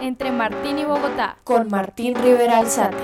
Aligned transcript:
entre 0.00 0.32
Martín 0.32 0.78
y 0.78 0.84
Bogotá. 0.84 1.36
Con 1.44 1.68
Martín 1.68 2.14
Rivera 2.14 2.58
Alzate. 2.58 2.96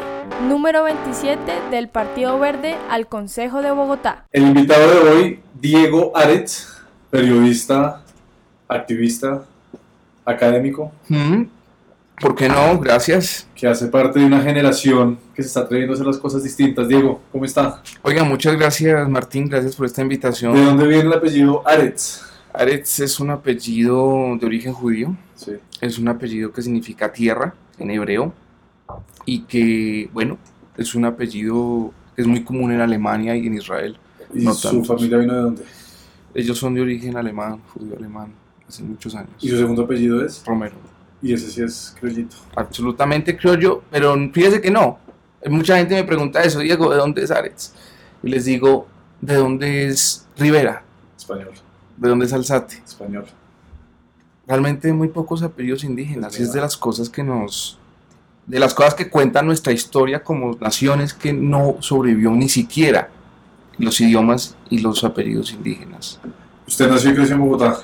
Número 0.49 0.85
27 0.85 1.41
del 1.71 1.89
Partido 1.89 2.39
Verde 2.39 2.77
al 2.91 3.07
Consejo 3.07 3.63
de 3.63 3.71
Bogotá. 3.71 4.25
El 4.33 4.45
invitado 4.45 4.91
de 4.91 5.11
hoy, 5.11 5.41
Diego 5.55 6.17
Aretz, 6.17 6.69
periodista, 7.11 8.03
activista, 8.69 9.45
académico. 10.25 10.93
Mm, 11.09 11.45
¿Por 12.21 12.35
qué 12.35 12.49
no? 12.49 12.79
Gracias. 12.79 13.47
Que 13.55 13.67
hace 13.67 13.87
parte 13.87 14.19
de 14.19 14.27
una 14.27 14.41
generación 14.41 15.19
que 15.35 15.43
se 15.43 15.49
está 15.49 15.61
atreviendo 15.61 15.93
a 15.93 15.95
hacer 15.95 16.07
las 16.07 16.19
cosas 16.19 16.43
distintas. 16.43 16.89
Diego, 16.89 17.21
¿cómo 17.31 17.45
está? 17.45 17.83
Oiga, 18.03 18.25
muchas 18.25 18.57
gracias 18.57 19.09
Martín, 19.09 19.49
gracias 19.49 19.77
por 19.77 19.87
esta 19.87 20.03
invitación. 20.03 20.55
¿De 20.55 20.65
dónde 20.65 20.87
viene 20.87 21.05
el 21.05 21.13
apellido 21.13 21.67
Aretz? 21.67 22.36
Aretz 22.57 23.01
es 23.01 23.21
un 23.21 23.31
apellido 23.31 24.37
de 24.41 24.47
origen 24.47 24.73
judío. 24.73 25.15
Sí. 25.35 25.53
Es 25.81 25.99
un 25.99 26.09
apellido 26.09 26.53
que 26.53 26.63
significa 26.63 27.13
tierra 27.13 27.55
en 27.79 27.91
hebreo 27.91 28.33
y 29.27 29.43
que, 29.43 30.09
bueno, 30.13 30.39
es 30.77 30.95
un 30.95 31.05
apellido 31.05 31.93
que 32.15 32.23
es 32.23 32.29
muy 32.29 32.43
común 32.43 32.73
en 32.73 32.81
Alemania 32.81 33.37
y 33.37 33.47
en 33.47 33.55
Israel. 33.55 33.99
¿Y 34.33 34.45
No 34.45 34.55
su 34.55 34.83
familia 34.85 35.19
vino 35.19 35.35
de 35.35 35.41
dónde? 35.41 35.63
Ellos 36.35 36.57
son 36.57 36.75
de 36.75 36.81
origen 36.81 37.17
alemán, 37.17 37.61
judío 37.75 37.97
alemán, 37.97 38.33
hace 38.67 38.83
muchos 38.83 39.15
años. 39.15 39.31
¿Y 39.41 39.49
su 39.51 39.59
segundo 39.59 39.83
apellido 39.83 40.25
es? 40.25 40.43
Romero. 40.45 40.77
Y 41.21 41.35
ese 41.35 41.51
sí 41.51 41.63
es 41.63 41.95
criollito. 42.01 42.37
Absolutamente 42.55 43.37
creo 43.37 43.55
yo, 43.55 43.83
pero 43.91 44.15
fíjese 44.33 44.63
que 44.63 44.71
no. 44.71 44.99
Mucha 45.47 45.77
gente 45.77 45.95
me 45.95 46.05
pregunta 46.05 46.43
eso, 46.43 46.61
Diego, 46.61 46.91
¿de 46.91 46.97
dónde 46.97 47.23
es 47.23 47.31
Aretz? 47.31 47.73
Y 48.23 48.31
les 48.31 48.47
digo, 48.47 48.87
¿de 49.21 49.35
dónde 49.35 49.89
es 49.89 50.27
Rivera? 50.37 50.83
Español, 51.17 51.51
¿De 51.97 52.09
dónde 52.09 52.27
es 52.27 52.33
Alzate? 52.33 52.83
español. 52.85 53.27
Realmente 54.47 54.93
muy 54.93 55.09
pocos 55.09 55.43
apellidos 55.43 55.83
indígenas. 55.85 56.39
y 56.39 56.43
es 56.43 56.53
de 56.53 56.61
las 56.61 56.77
cosas 56.77 57.09
que 57.09 57.23
nos. 57.25 57.79
de 58.47 58.61
las 58.61 58.75
cosas 58.75 58.95
que 58.95 59.11
cuentan 59.11 59.47
nuestra 59.47 59.73
historia 59.73 60.23
como 60.23 60.57
naciones 60.61 61.13
que 61.15 61.33
no 61.33 61.77
sobrevivió 61.81 62.31
ni 62.31 62.49
siquiera 62.49 63.09
los 63.79 64.01
idiomas 64.01 64.57
y 64.71 64.79
los 64.79 65.03
apellidos 65.05 65.53
indígenas. 65.53 66.21
Usted 66.67 66.89
nació 66.89 67.11
y 67.11 67.15
creció 67.15 67.35
en 67.35 67.41
Bogotá, 67.43 67.79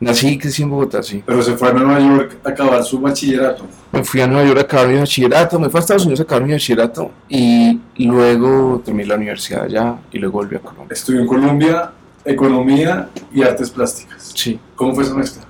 Nací 0.00 0.28
y 0.28 0.38
crecí 0.38 0.62
en 0.62 0.70
Bogotá, 0.70 1.02
sí. 1.02 1.24
pero 1.26 1.42
se 1.42 1.56
fue 1.56 1.70
a 1.70 1.72
Nueva 1.72 1.98
York 1.98 2.38
a 2.44 2.50
acabar 2.50 2.84
su 2.84 3.00
bachillerato. 3.00 3.64
Me 3.90 4.04
fui 4.04 4.20
a 4.20 4.28
Nueva 4.28 4.46
York 4.46 4.58
a 4.58 4.62
acabar 4.62 4.88
mi 4.88 4.96
bachillerato, 4.96 5.58
me 5.58 5.68
fui 5.68 5.78
a 5.78 5.80
Estados 5.80 6.04
Unidos 6.04 6.20
a 6.20 6.22
acabar 6.22 6.44
mi 6.44 6.52
bachillerato 6.52 7.10
y 7.28 7.80
luego 7.98 8.80
terminé 8.84 9.08
la 9.08 9.16
universidad 9.16 9.64
allá 9.64 9.96
y 10.12 10.18
luego 10.18 10.38
volví 10.38 10.54
a 10.56 10.60
Colombia. 10.60 10.94
Estudió 10.94 11.20
en 11.20 11.26
Colombia 11.26 11.90
Economía 12.24 13.08
y 13.32 13.42
Artes 13.42 13.70
Plásticas. 13.70 14.32
Sí. 14.34 14.58
¿Cómo 14.76 14.94
fue 14.94 15.04
esa 15.04 15.14
mezcla? 15.14 15.42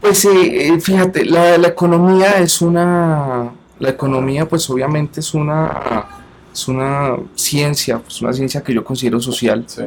Pues 0.00 0.24
eh, 0.24 0.68
eh, 0.68 0.80
fíjate, 0.80 1.24
la, 1.24 1.58
la 1.58 1.68
economía 1.68 2.38
es 2.38 2.62
una, 2.62 3.50
la 3.78 3.88
economía 3.88 4.48
pues 4.48 4.68
obviamente 4.70 5.20
es 5.20 5.34
una, 5.34 6.06
es 6.52 6.68
una 6.68 7.16
ciencia, 7.34 7.98
pues 7.98 8.20
una 8.22 8.32
ciencia 8.32 8.62
que 8.62 8.72
yo 8.72 8.82
considero 8.82 9.20
social. 9.20 9.64
Sí. 9.66 9.82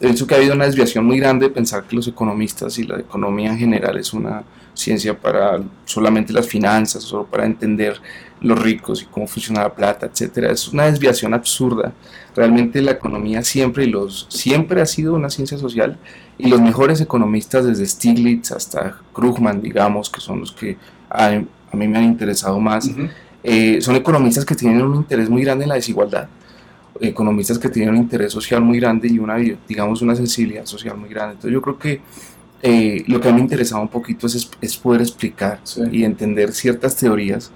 Pienso 0.00 0.26
que 0.26 0.34
ha 0.34 0.38
habido 0.38 0.54
una 0.54 0.64
desviación 0.64 1.04
muy 1.04 1.18
grande 1.18 1.46
de 1.46 1.52
pensar 1.52 1.84
que 1.84 1.94
los 1.94 2.08
economistas 2.08 2.78
y 2.78 2.84
la 2.84 2.98
economía 2.98 3.50
en 3.50 3.58
general 3.58 3.98
es 3.98 4.14
una 4.14 4.42
ciencia 4.72 5.16
para 5.18 5.60
solamente 5.84 6.32
las 6.32 6.46
finanzas, 6.46 7.02
solo 7.02 7.26
para 7.26 7.44
entender 7.44 8.00
los 8.40 8.58
ricos 8.58 9.02
y 9.02 9.04
cómo 9.04 9.26
funciona 9.26 9.60
la 9.60 9.74
plata, 9.74 10.06
etcétera. 10.06 10.50
Es 10.50 10.68
una 10.68 10.86
desviación 10.86 11.34
absurda. 11.34 11.92
Realmente 12.34 12.80
la 12.80 12.92
economía 12.92 13.42
siempre 13.42 13.84
y 13.84 13.88
los 13.88 14.26
siempre 14.30 14.80
ha 14.80 14.86
sido 14.86 15.12
una 15.12 15.28
ciencia 15.28 15.58
social 15.58 15.98
y 16.38 16.48
los 16.48 16.62
mejores 16.62 17.02
economistas 17.02 17.66
desde 17.66 17.86
Stiglitz 17.86 18.52
hasta 18.52 18.96
Krugman, 19.12 19.60
digamos, 19.60 20.08
que 20.08 20.20
son 20.20 20.40
los 20.40 20.52
que 20.52 20.78
a, 21.10 21.26
a 21.26 21.76
mí 21.76 21.88
me 21.88 21.98
han 21.98 22.04
interesado 22.04 22.58
más, 22.58 22.90
eh, 23.42 23.80
son 23.80 23.96
economistas 23.96 24.44
que 24.44 24.54
tienen 24.54 24.82
un 24.82 24.96
interés 24.96 25.28
muy 25.28 25.42
grande 25.42 25.64
en 25.64 25.68
la 25.68 25.74
desigualdad, 25.74 26.28
economistas 27.00 27.58
que 27.58 27.68
tienen 27.68 27.94
un 27.94 28.00
interés 28.02 28.32
social 28.32 28.60
muy 28.60 28.78
grande 28.78 29.08
y 29.08 29.18
una, 29.18 29.36
digamos, 29.68 30.02
una 30.02 30.14
sensibilidad 30.14 30.66
social 30.66 30.96
muy 30.96 31.08
grande. 31.08 31.32
Entonces 31.34 31.52
yo 31.52 31.62
creo 31.62 31.78
que 31.78 32.00
eh, 32.62 33.04
lo 33.06 33.20
que 33.20 33.28
a 33.28 33.32
mí 33.32 33.36
me 33.38 33.42
interesaba 33.42 33.82
un 33.82 33.88
poquito 33.88 34.26
es, 34.26 34.50
es 34.60 34.76
poder 34.76 35.00
explicar 35.00 35.60
Sí. 35.64 35.82
y 35.92 36.04
entender 36.04 36.52
ciertas 36.52 36.94
teorías 36.96 37.50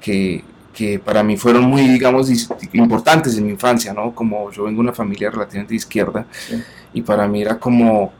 que, 0.00 0.44
que 0.74 0.98
para 0.98 1.22
mí 1.22 1.36
fueron 1.38 1.64
muy, 1.64 1.82
digamos, 1.88 2.28
importantes 2.74 3.38
en 3.38 3.46
mi 3.46 3.52
infancia, 3.52 3.94
¿no? 3.94 4.14
Como 4.14 4.50
yo 4.50 4.64
vengo 4.64 4.78
de 4.82 4.88
una 4.88 4.92
familia 4.92 5.30
relativamente 5.30 5.74
izquierda 5.74 6.26
Sí. 6.48 6.62
y 6.92 7.00
para 7.02 7.26
mí 7.26 7.40
era 7.42 7.58
como 7.58 8.12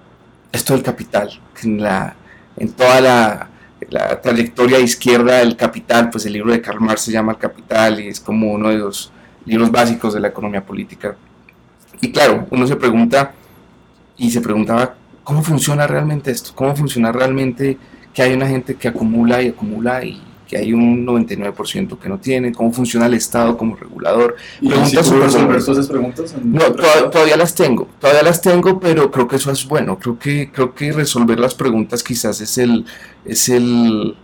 esto 0.50 0.72
del 0.72 0.82
capital, 0.82 1.28
que 1.60 1.66
en, 1.68 1.82
la, 1.82 2.14
en 2.56 2.70
toda 2.70 3.00
la, 3.02 3.48
la 3.90 4.20
trayectoria 4.22 4.78
izquierda 4.78 5.38
del 5.40 5.56
capital, 5.56 6.08
pues 6.10 6.24
el 6.24 6.32
libro 6.32 6.52
de 6.52 6.60
Karl 6.62 6.80
Marx 6.80 7.02
se 7.02 7.12
llama 7.12 7.32
El 7.32 7.38
Capital 7.38 8.00
y 8.00 8.08
es 8.08 8.20
como 8.20 8.52
uno 8.52 8.68
de 8.70 8.78
los 8.78 9.12
libros 9.46 9.70
básicos 9.70 10.14
de 10.14 10.20
la 10.20 10.28
economía 10.28 10.64
política. 10.64 11.16
Y 12.00 12.12
claro, 12.12 12.46
uno 12.50 12.66
se 12.66 12.76
pregunta 12.76 13.32
y 14.16 14.30
se 14.30 14.40
preguntaba, 14.40 14.94
¿cómo 15.22 15.42
funciona 15.42 15.86
realmente 15.86 16.30
esto? 16.30 16.52
¿Cómo 16.54 16.74
funciona 16.76 17.12
realmente 17.12 17.78
que 18.12 18.22
hay 18.22 18.34
una 18.34 18.46
gente 18.46 18.74
que 18.74 18.88
acumula 18.88 19.42
y 19.42 19.48
acumula 19.48 20.04
y 20.04 20.22
que 20.46 20.58
hay 20.58 20.72
un 20.72 21.06
99% 21.06 21.98
que 21.98 22.08
no 22.08 22.18
tiene? 22.18 22.52
¿Cómo 22.52 22.72
funciona 22.72 23.06
el 23.06 23.14
Estado 23.14 23.56
como 23.56 23.76
regulador? 23.76 24.36
¿Y 24.60 24.68
Preguntas 24.68 25.06
si 25.06 25.14
esas 25.68 25.88
preguntas? 25.88 26.34
No, 26.42 26.60
todavía 27.10 27.36
las 27.36 27.54
tengo, 27.54 27.88
todavía 28.00 28.22
las 28.22 28.40
tengo, 28.40 28.78
pero 28.78 29.10
creo 29.10 29.26
que 29.26 29.36
eso 29.36 29.50
es 29.50 29.66
bueno. 29.66 29.98
Creo 29.98 30.18
que, 30.18 30.50
creo 30.52 30.74
que 30.74 30.92
resolver 30.92 31.40
las 31.40 31.54
preguntas 31.54 32.02
quizás 32.02 32.40
es 32.40 32.58
el, 32.58 32.84
es 33.24 33.48
el, 33.48 34.16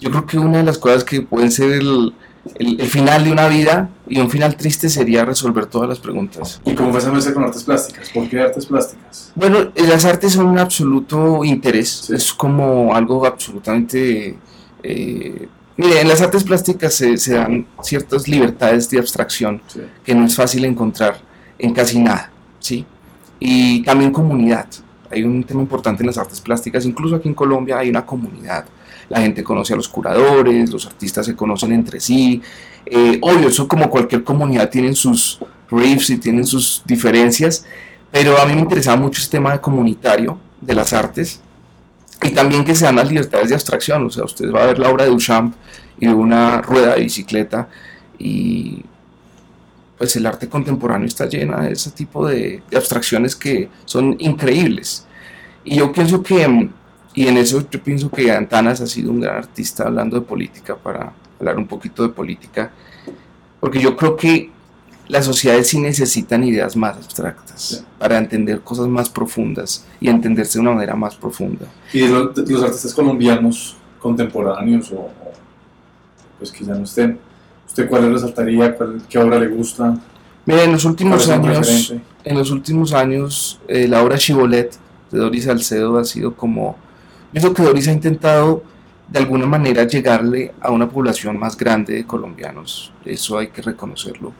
yo 0.00 0.10
creo 0.10 0.26
que 0.26 0.38
una 0.38 0.58
de 0.58 0.64
las 0.64 0.78
cosas 0.78 1.04
que 1.04 1.22
pueden 1.22 1.50
ser 1.50 1.70
el, 1.70 2.12
el- 2.58 2.80
el 2.80 2.86
final 2.88 3.24
de 3.24 3.32
una 3.32 3.48
vida 3.48 3.88
y 4.08 4.20
un 4.20 4.30
final 4.30 4.56
triste 4.56 4.88
sería 4.88 5.24
resolver 5.24 5.66
todas 5.66 5.88
las 5.88 5.98
preguntas. 5.98 6.60
¿Y 6.64 6.74
cómo 6.74 6.90
fue 6.90 7.00
esa 7.00 7.10
mezcla 7.12 7.34
con 7.34 7.44
artes 7.44 7.62
plásticas? 7.64 8.10
¿Por 8.10 8.28
qué 8.28 8.40
artes 8.40 8.66
plásticas? 8.66 9.32
Bueno, 9.34 9.58
eh, 9.74 9.86
las 9.88 10.04
artes 10.04 10.32
son 10.34 10.46
un 10.46 10.58
absoluto 10.58 11.44
interés, 11.44 11.88
Sí. 12.06 12.14
es 12.14 12.32
como 12.32 12.94
algo 12.94 13.26
absolutamente... 13.26 14.36
eh, 14.82 15.48
mire, 15.76 16.00
en 16.02 16.08
las 16.08 16.20
artes 16.20 16.44
plásticas 16.44 16.94
se, 16.94 17.16
se 17.16 17.34
dan 17.34 17.66
ciertas 17.82 18.28
libertades 18.28 18.88
de 18.90 18.98
abstracción 18.98 19.62
Sí. 19.66 19.80
que 20.04 20.14
no 20.14 20.26
es 20.26 20.36
fácil 20.36 20.64
encontrar 20.66 21.20
en 21.58 21.72
casi 21.72 21.98
nada, 22.00 22.30
¿sí? 22.60 22.84
Y 23.40 23.82
también 23.82 24.10
comunidad. 24.12 24.66
Hay 25.10 25.22
un 25.22 25.44
tema 25.44 25.60
importante 25.60 26.02
en 26.02 26.08
las 26.08 26.18
artes 26.18 26.40
plásticas, 26.40 26.86
incluso 26.86 27.16
aquí 27.16 27.28
en 27.28 27.34
Colombia 27.34 27.78
hay 27.78 27.88
una 27.88 28.04
comunidad. 28.04 28.64
La 29.08 29.20
gente 29.20 29.44
conoce 29.44 29.74
a 29.74 29.76
los 29.76 29.88
curadores, 29.88 30.70
los 30.70 30.86
artistas 30.86 31.26
se 31.26 31.36
conocen 31.36 31.72
entre 31.72 32.00
sí. 32.00 32.40
Eh, 32.86 33.18
obvio, 33.20 33.48
eso 33.48 33.68
como 33.68 33.90
cualquier 33.90 34.24
comunidad 34.24 34.70
tienen 34.70 34.94
sus 34.94 35.38
riffs 35.70 36.10
y 36.10 36.18
tienen 36.18 36.46
sus 36.46 36.82
diferencias, 36.86 37.66
pero 38.10 38.38
a 38.38 38.46
mí 38.46 38.54
me 38.54 38.60
interesaba 38.60 38.96
mucho 38.96 39.20
este 39.20 39.36
tema 39.38 39.60
comunitario 39.60 40.38
de 40.60 40.74
las 40.74 40.92
artes 40.92 41.40
y 42.22 42.30
también 42.30 42.64
que 42.64 42.74
se 42.74 42.84
dan 42.84 42.96
las 42.96 43.08
libertades 43.08 43.48
de 43.48 43.54
abstracción. 43.54 44.06
O 44.06 44.10
sea, 44.10 44.24
usted 44.24 44.50
va 44.52 44.62
a 44.62 44.66
ver 44.66 44.78
la 44.78 44.90
obra 44.90 45.04
de 45.04 45.10
Duchamp 45.10 45.54
y 45.98 46.06
una 46.06 46.62
rueda 46.62 46.94
de 46.94 47.02
bicicleta 47.02 47.68
y 48.18 48.84
pues 49.98 50.16
el 50.16 50.26
arte 50.26 50.48
contemporáneo 50.48 51.06
está 51.06 51.26
llena 51.26 51.62
de 51.62 51.72
ese 51.72 51.90
tipo 51.90 52.26
de, 52.26 52.62
de 52.70 52.76
abstracciones 52.76 53.36
que 53.36 53.68
son 53.84 54.16
increíbles. 54.18 55.06
Y 55.64 55.76
yo 55.76 55.92
pienso 55.92 56.22
que, 56.22 56.70
y 57.14 57.26
en 57.26 57.36
eso 57.36 57.64
yo 57.70 57.82
pienso 57.82 58.10
que 58.10 58.30
Antanas 58.30 58.80
ha 58.80 58.86
sido 58.86 59.10
un 59.10 59.20
gran 59.20 59.36
artista 59.36 59.84
hablando 59.84 60.18
de 60.18 60.26
política, 60.26 60.76
para 60.76 61.12
hablar 61.38 61.56
un 61.56 61.66
poquito 61.66 62.02
de 62.02 62.08
política, 62.10 62.72
porque 63.60 63.80
yo 63.80 63.96
creo 63.96 64.16
que 64.16 64.50
las 65.08 65.26
sociedades 65.26 65.68
sí 65.68 65.78
necesitan 65.80 66.42
ideas 66.44 66.76
más 66.76 66.96
abstractas 66.96 67.84
para 67.98 68.18
entender 68.18 68.60
cosas 68.60 68.88
más 68.88 69.08
profundas 69.08 69.86
y 70.00 70.08
entenderse 70.08 70.58
de 70.58 70.62
una 70.62 70.72
manera 70.72 70.94
más 70.94 71.14
profunda. 71.14 71.66
¿Y 71.92 72.00
de 72.00 72.08
los, 72.08 72.34
de 72.34 72.52
los 72.52 72.62
artistas 72.62 72.94
colombianos 72.94 73.76
contemporáneos 74.00 74.90
o, 74.92 74.96
o, 74.96 75.32
pues 76.38 76.50
que 76.50 76.64
ya 76.64 76.74
no 76.74 76.84
estén? 76.84 77.18
¿Usted 77.74 77.88
cuál 77.88 78.02
le 78.02 78.12
resaltaría? 78.12 78.72
¿Cuál, 78.76 79.02
¿Qué 79.08 79.18
obra 79.18 79.36
le 79.36 79.48
gusta? 79.48 79.98
Mira, 80.46 80.62
en 80.62 80.70
los 80.70 80.82
¿Cuál 80.82 80.92
últimos 80.92 81.28
años, 81.28 81.92
en 82.22 82.38
los 82.38 82.52
últimos 82.52 82.92
años, 82.92 83.58
eh, 83.66 83.88
la 83.88 84.00
obra 84.00 84.16
Chibolet 84.16 84.78
de 85.10 85.18
Doris 85.18 85.42
Salcedo 85.42 85.98
ha 85.98 86.04
sido 86.04 86.36
como, 86.36 86.76
pienso 87.32 87.52
que 87.52 87.64
Doris 87.64 87.88
ha 87.88 87.92
intentado 87.92 88.62
de 89.08 89.18
alguna 89.18 89.46
manera 89.46 89.88
llegarle 89.88 90.54
a 90.60 90.70
una 90.70 90.88
población 90.88 91.36
más 91.36 91.56
grande 91.56 91.94
de 91.94 92.06
colombianos, 92.06 92.92
eso 93.04 93.38
hay 93.38 93.48
que 93.48 93.60
reconocerlo. 93.60 94.32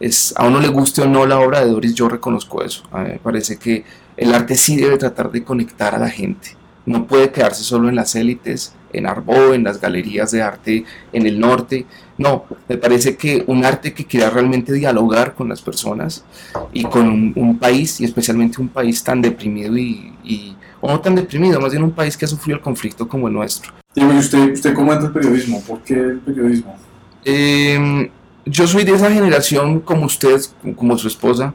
Es, 0.00 0.32
a 0.38 0.46
uno 0.46 0.58
le 0.58 0.68
guste 0.68 1.02
o 1.02 1.06
no 1.06 1.26
la 1.26 1.38
obra 1.38 1.62
de 1.62 1.70
Doris, 1.70 1.94
yo 1.94 2.08
reconozco 2.08 2.64
eso. 2.64 2.84
A 2.92 3.00
mí 3.00 3.10
me 3.10 3.18
parece 3.18 3.58
que 3.58 3.84
el 4.16 4.32
arte 4.32 4.54
sí 4.54 4.76
debe 4.76 4.96
tratar 4.96 5.30
de 5.30 5.44
conectar 5.44 5.94
a 5.94 5.98
la 5.98 6.08
gente. 6.08 6.56
No 6.86 7.06
puede 7.06 7.30
quedarse 7.30 7.62
solo 7.62 7.90
en 7.90 7.96
las 7.96 8.14
élites, 8.14 8.72
en 8.92 9.06
Arbó, 9.06 9.54
en 9.54 9.64
las 9.64 9.80
galerías 9.80 10.30
de 10.30 10.42
arte 10.42 10.84
en 11.12 11.26
el 11.26 11.38
norte. 11.40 11.86
No, 12.18 12.44
me 12.68 12.76
parece 12.76 13.16
que 13.16 13.44
un 13.46 13.64
arte 13.64 13.92
que 13.94 14.04
quiera 14.04 14.30
realmente 14.30 14.72
dialogar 14.72 15.34
con 15.34 15.48
las 15.48 15.62
personas 15.62 16.24
y 16.72 16.84
con 16.84 17.08
un, 17.08 17.32
un 17.36 17.58
país, 17.58 18.00
y 18.00 18.04
especialmente 18.04 18.60
un 18.60 18.68
país 18.68 19.02
tan 19.02 19.22
deprimido 19.22 19.76
y, 19.76 20.12
y- 20.24 20.56
o 20.82 20.88
no 20.88 21.00
tan 21.00 21.14
deprimido, 21.14 21.60
más 21.60 21.72
bien 21.72 21.82
un 21.82 21.92
país 21.92 22.16
que 22.16 22.24
ha 22.24 22.28
sufrido 22.28 22.56
el 22.56 22.62
conflicto 22.62 23.06
como 23.06 23.28
el 23.28 23.34
nuestro. 23.34 23.72
Y 23.94 24.02
usted, 24.04 24.52
usted 24.52 24.72
cómo 24.74 24.92
entra 24.92 25.08
el 25.08 25.12
periodismo? 25.12 25.60
¿Por 25.62 25.80
qué 25.80 25.94
el 25.94 26.18
periodismo? 26.20 26.76
Em, 27.24 28.08
yo 28.46 28.66
soy 28.66 28.84
de 28.84 28.92
esa 28.92 29.10
generación 29.10 29.80
como 29.80 30.06
usted, 30.06 30.40
como 30.76 30.96
su 30.96 31.08
esposa, 31.08 31.52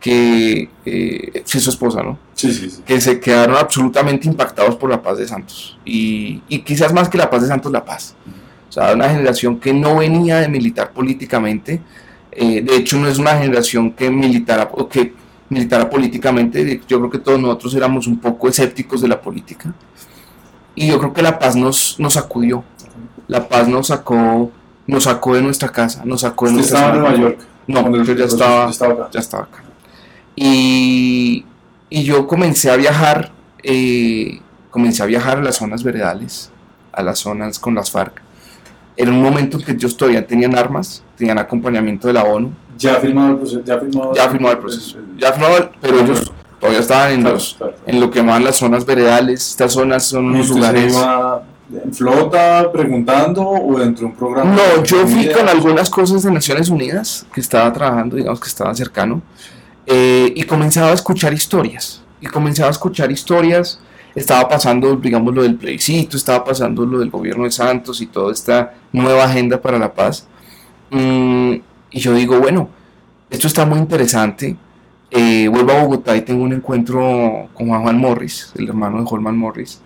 que 0.00 0.70
eh, 0.84 1.42
su 1.44 1.70
esposa, 1.70 2.02
¿no? 2.02 2.18
Sí, 2.34 2.52
sí, 2.52 2.70
sí. 2.70 2.82
Que 2.86 3.00
se 3.00 3.18
quedaron 3.18 3.56
absolutamente 3.56 4.28
impactados 4.28 4.76
por 4.76 4.90
la 4.90 5.02
paz 5.02 5.18
de 5.18 5.26
Santos. 5.26 5.78
Y, 5.84 6.42
y 6.48 6.60
quizás 6.60 6.92
más 6.92 7.08
que 7.08 7.18
la 7.18 7.28
paz 7.28 7.42
de 7.42 7.48
Santos, 7.48 7.72
la 7.72 7.84
paz. 7.84 8.14
O 8.68 8.72
sea, 8.72 8.92
una 8.92 9.08
generación 9.08 9.58
que 9.58 9.72
no 9.72 9.96
venía 9.96 10.38
de 10.38 10.48
militar 10.48 10.92
políticamente. 10.92 11.80
Eh, 12.30 12.62
de 12.62 12.76
hecho, 12.76 12.96
no 12.98 13.08
es 13.08 13.18
una 13.18 13.36
generación 13.36 13.92
que 13.92 14.10
militara, 14.10 14.70
o 14.72 14.88
que 14.88 15.14
militara 15.48 15.90
políticamente. 15.90 16.80
Yo 16.86 16.98
creo 16.98 17.10
que 17.10 17.18
todos 17.18 17.40
nosotros 17.40 17.74
éramos 17.74 18.06
un 18.06 18.18
poco 18.18 18.48
escépticos 18.48 19.00
de 19.00 19.08
la 19.08 19.20
política. 19.20 19.74
Y 20.74 20.86
yo 20.86 20.98
creo 20.98 21.12
que 21.12 21.22
la 21.22 21.38
paz 21.38 21.56
nos, 21.56 21.98
nos 21.98 22.12
sacudió. 22.12 22.62
La 23.26 23.48
paz 23.48 23.66
nos 23.66 23.88
sacó, 23.88 24.50
nos 24.86 25.04
sacó 25.04 25.34
de 25.34 25.42
nuestra 25.42 25.68
casa, 25.70 26.02
nos 26.04 26.20
sacó 26.20 26.46
de 26.46 26.52
nuestra 26.52 26.78
estaba 26.78 26.94
en 26.94 27.00
Nueva 27.00 27.16
York? 27.16 27.40
No, 27.66 28.04
yo 28.04 28.14
ya 28.14 28.24
estaba, 28.24 28.70
ya 29.10 29.20
estaba 29.20 29.42
acá. 29.42 29.67
Y, 30.40 31.44
y 31.90 32.04
yo 32.04 32.28
comencé 32.28 32.70
a 32.70 32.76
viajar, 32.76 33.32
eh, 33.64 34.40
comencé 34.70 35.02
a 35.02 35.06
viajar 35.06 35.38
a 35.38 35.42
las 35.42 35.56
zonas 35.56 35.82
veredales, 35.82 36.52
a 36.92 37.02
las 37.02 37.18
zonas 37.18 37.58
con 37.58 37.74
las 37.74 37.90
FARC. 37.90 38.22
Era 38.96 39.10
un 39.10 39.20
momento 39.20 39.58
en 39.58 39.64
que 39.64 39.72
ellos 39.72 39.96
todavía 39.96 40.24
tenían 40.24 40.56
armas, 40.56 41.02
tenían 41.16 41.38
acompañamiento 41.38 42.06
de 42.06 42.14
la 42.14 42.22
ONU. 42.22 42.52
¿Ya 42.78 42.94
firmado 43.00 43.32
el 43.32 43.36
proceso? 43.38 43.62
Ya 43.64 43.80
firmado, 43.80 44.14
ya 44.14 44.28
firmado 44.28 44.54
el 44.54 44.60
proceso. 44.60 44.98
Ya 45.16 45.32
firmado, 45.32 45.70
pero 45.80 46.00
ellos 46.00 46.32
todavía 46.60 46.80
estaban 46.80 47.12
en, 47.12 47.24
los, 47.24 47.58
en 47.84 47.98
lo 47.98 48.08
que 48.08 48.20
llaman 48.20 48.44
las 48.44 48.56
zonas 48.58 48.86
veredales. 48.86 49.50
Estas 49.50 49.72
zonas 49.72 50.04
son 50.04 50.26
unos 50.26 50.50
lugares... 50.50 50.94
en 50.94 51.92
flota 51.92 52.70
preguntando 52.72 53.42
o 53.42 53.76
dentro 53.78 54.02
de 54.02 54.06
un 54.06 54.14
programa? 54.14 54.54
No, 54.54 54.84
yo 54.84 55.04
fui 55.06 55.28
con 55.30 55.48
algunas 55.48 55.90
cosas 55.90 56.22
de 56.22 56.30
Naciones 56.30 56.68
Unidas 56.70 57.26
que 57.34 57.40
estaba 57.40 57.72
trabajando, 57.72 58.14
digamos 58.16 58.38
que 58.38 58.48
estaba 58.48 58.72
cercano. 58.74 59.20
Eh, 59.90 60.32
y 60.36 60.42
comenzaba 60.42 60.90
a 60.90 60.94
escuchar 60.94 61.32
historias, 61.32 62.02
y 62.20 62.26
comenzaba 62.26 62.68
a 62.68 62.72
escuchar 62.72 63.10
historias, 63.10 63.80
estaba 64.14 64.46
pasando, 64.46 64.96
digamos, 64.96 65.34
lo 65.34 65.42
del 65.42 65.56
plebiscito, 65.56 66.18
estaba 66.18 66.44
pasando 66.44 66.84
lo 66.84 66.98
del 66.98 67.08
gobierno 67.08 67.44
de 67.44 67.50
Santos 67.50 68.02
y 68.02 68.06
toda 68.06 68.32
esta 68.32 68.74
nueva 68.92 69.24
agenda 69.24 69.60
para 69.62 69.78
la 69.78 69.94
paz. 69.94 70.28
Mm, 70.90 71.54
y 71.90 72.00
yo 72.00 72.12
digo, 72.12 72.38
bueno, 72.38 72.68
esto 73.30 73.46
está 73.46 73.64
muy 73.64 73.78
interesante. 73.78 74.56
Eh, 75.10 75.48
vuelvo 75.48 75.72
a 75.72 75.82
Bogotá 75.82 76.14
y 76.16 76.20
tengo 76.20 76.44
un 76.44 76.52
encuentro 76.52 77.48
con 77.54 77.68
Juan 77.68 77.98
Morris, 77.98 78.52
el 78.56 78.68
hermano 78.68 78.98
de 78.98 79.08
Holman 79.08 79.38
Morris, 79.38 79.80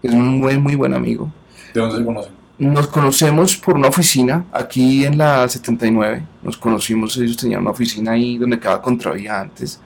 que 0.00 0.06
es 0.08 0.14
un 0.14 0.38
muy, 0.38 0.58
muy 0.58 0.76
buen 0.76 0.94
amigo. 0.94 1.28
¿De 1.74 1.80
dónde 1.80 1.98
se 1.98 2.04
conocen? 2.04 2.39
Nos 2.60 2.88
conocemos 2.88 3.56
por 3.56 3.74
una 3.76 3.88
oficina 3.88 4.44
aquí 4.52 5.06
en 5.06 5.16
la 5.16 5.48
79. 5.48 6.22
Nos 6.42 6.58
conocimos, 6.58 7.16
ellos 7.16 7.38
tenían 7.38 7.62
una 7.62 7.70
oficina 7.70 8.12
ahí 8.12 8.36
donde 8.36 8.60
quedaba 8.60 8.82
Contravía 8.82 9.40
antes. 9.40 9.80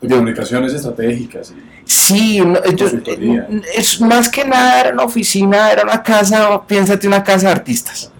De 0.00 0.08
comunicaciones 0.08 0.72
estratégicas. 0.72 1.52
Y 1.86 1.90
sí, 1.90 2.42
es 3.76 4.00
más 4.00 4.30
que 4.30 4.42
nada 4.46 4.80
era 4.80 4.92
una 4.94 5.02
oficina, 5.02 5.70
era 5.70 5.82
una 5.82 6.02
casa, 6.02 6.62
piénsate 6.66 7.06
una 7.06 7.22
casa 7.22 7.48
de 7.48 7.52
artistas. 7.52 8.10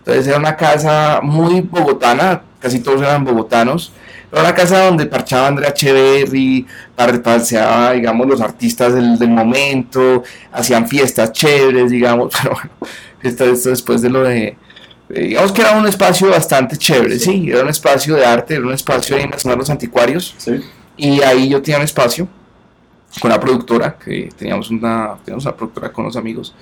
Entonces 0.00 0.26
era 0.26 0.36
una 0.36 0.56
casa 0.56 1.20
muy 1.22 1.62
bogotana, 1.62 2.42
casi 2.60 2.80
todos 2.80 3.00
eran 3.00 3.24
bogotanos. 3.24 3.94
Era 4.30 4.42
una 4.42 4.54
casa 4.54 4.84
donde 4.84 5.06
parchaba 5.06 5.46
Andrea 5.46 5.70
Echeverry, 5.70 6.66
paseaba, 7.22 7.92
digamos, 7.92 8.26
los 8.26 8.42
artistas 8.42 8.92
del, 8.92 9.18
del 9.18 9.30
momento, 9.30 10.22
hacían 10.52 10.86
fiestas 10.86 11.32
chéveres, 11.32 11.90
digamos, 11.90 12.34
pero 12.42 12.54
bueno, 12.54 12.70
esto, 13.28 13.70
después 13.70 14.02
de 14.02 14.10
lo 14.10 14.22
de, 14.22 14.56
digamos 15.08 15.52
que 15.52 15.62
era 15.62 15.76
un 15.76 15.86
espacio 15.86 16.30
bastante 16.30 16.76
chévere, 16.76 17.18
sí. 17.18 17.48
era 17.50 17.62
un 17.62 17.68
espacio 17.68 18.16
de 18.16 18.24
arte, 18.24 18.54
era 18.54 18.64
un 18.64 18.72
espacio 18.72 19.16
en 19.16 19.30
la 19.30 19.38
zona 19.38 19.54
de 19.54 19.58
los 19.58 19.70
anticuarios, 19.70 20.34
y 20.96 21.20
ahí 21.22 21.48
yo 21.48 21.62
tenía 21.62 21.78
un 21.78 21.84
espacio 21.84 22.28
con 23.20 23.30
la 23.30 23.40
productora, 23.40 23.96
que 23.96 24.30
teníamos 24.36 24.70
una, 24.70 25.16
teníamos 25.24 25.44
una 25.44 25.56
productora 25.56 25.92
con 25.92 26.04
los 26.04 26.16
amigos, 26.16 26.54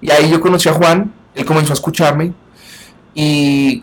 y 0.00 0.10
ahí 0.10 0.30
yo 0.30 0.40
conocí 0.40 0.68
a 0.68 0.72
Juan, 0.72 1.12
él 1.34 1.44
comenzó 1.44 1.72
a 1.72 1.74
escucharme, 1.74 2.32
y 3.14 3.82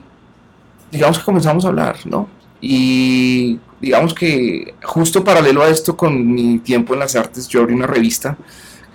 digamos 0.91 1.19
que 1.19 1.25
comenzamos 1.25 1.65
a 1.65 1.67
hablar, 1.67 1.97
¿no? 2.05 2.29
Y 2.61 3.59
digamos 3.81 4.13
que 4.13 4.73
justo 4.81 5.23
paralelo 5.23 5.61
a 5.61 5.69
esto, 5.69 5.95
con 5.95 6.33
mi 6.33 6.59
tiempo 6.59 6.93
en 6.93 7.01
las 7.01 7.15
artes, 7.15 7.47
yo 7.47 7.61
abrí 7.61 7.73
una 7.73 7.85
revista 7.85 8.37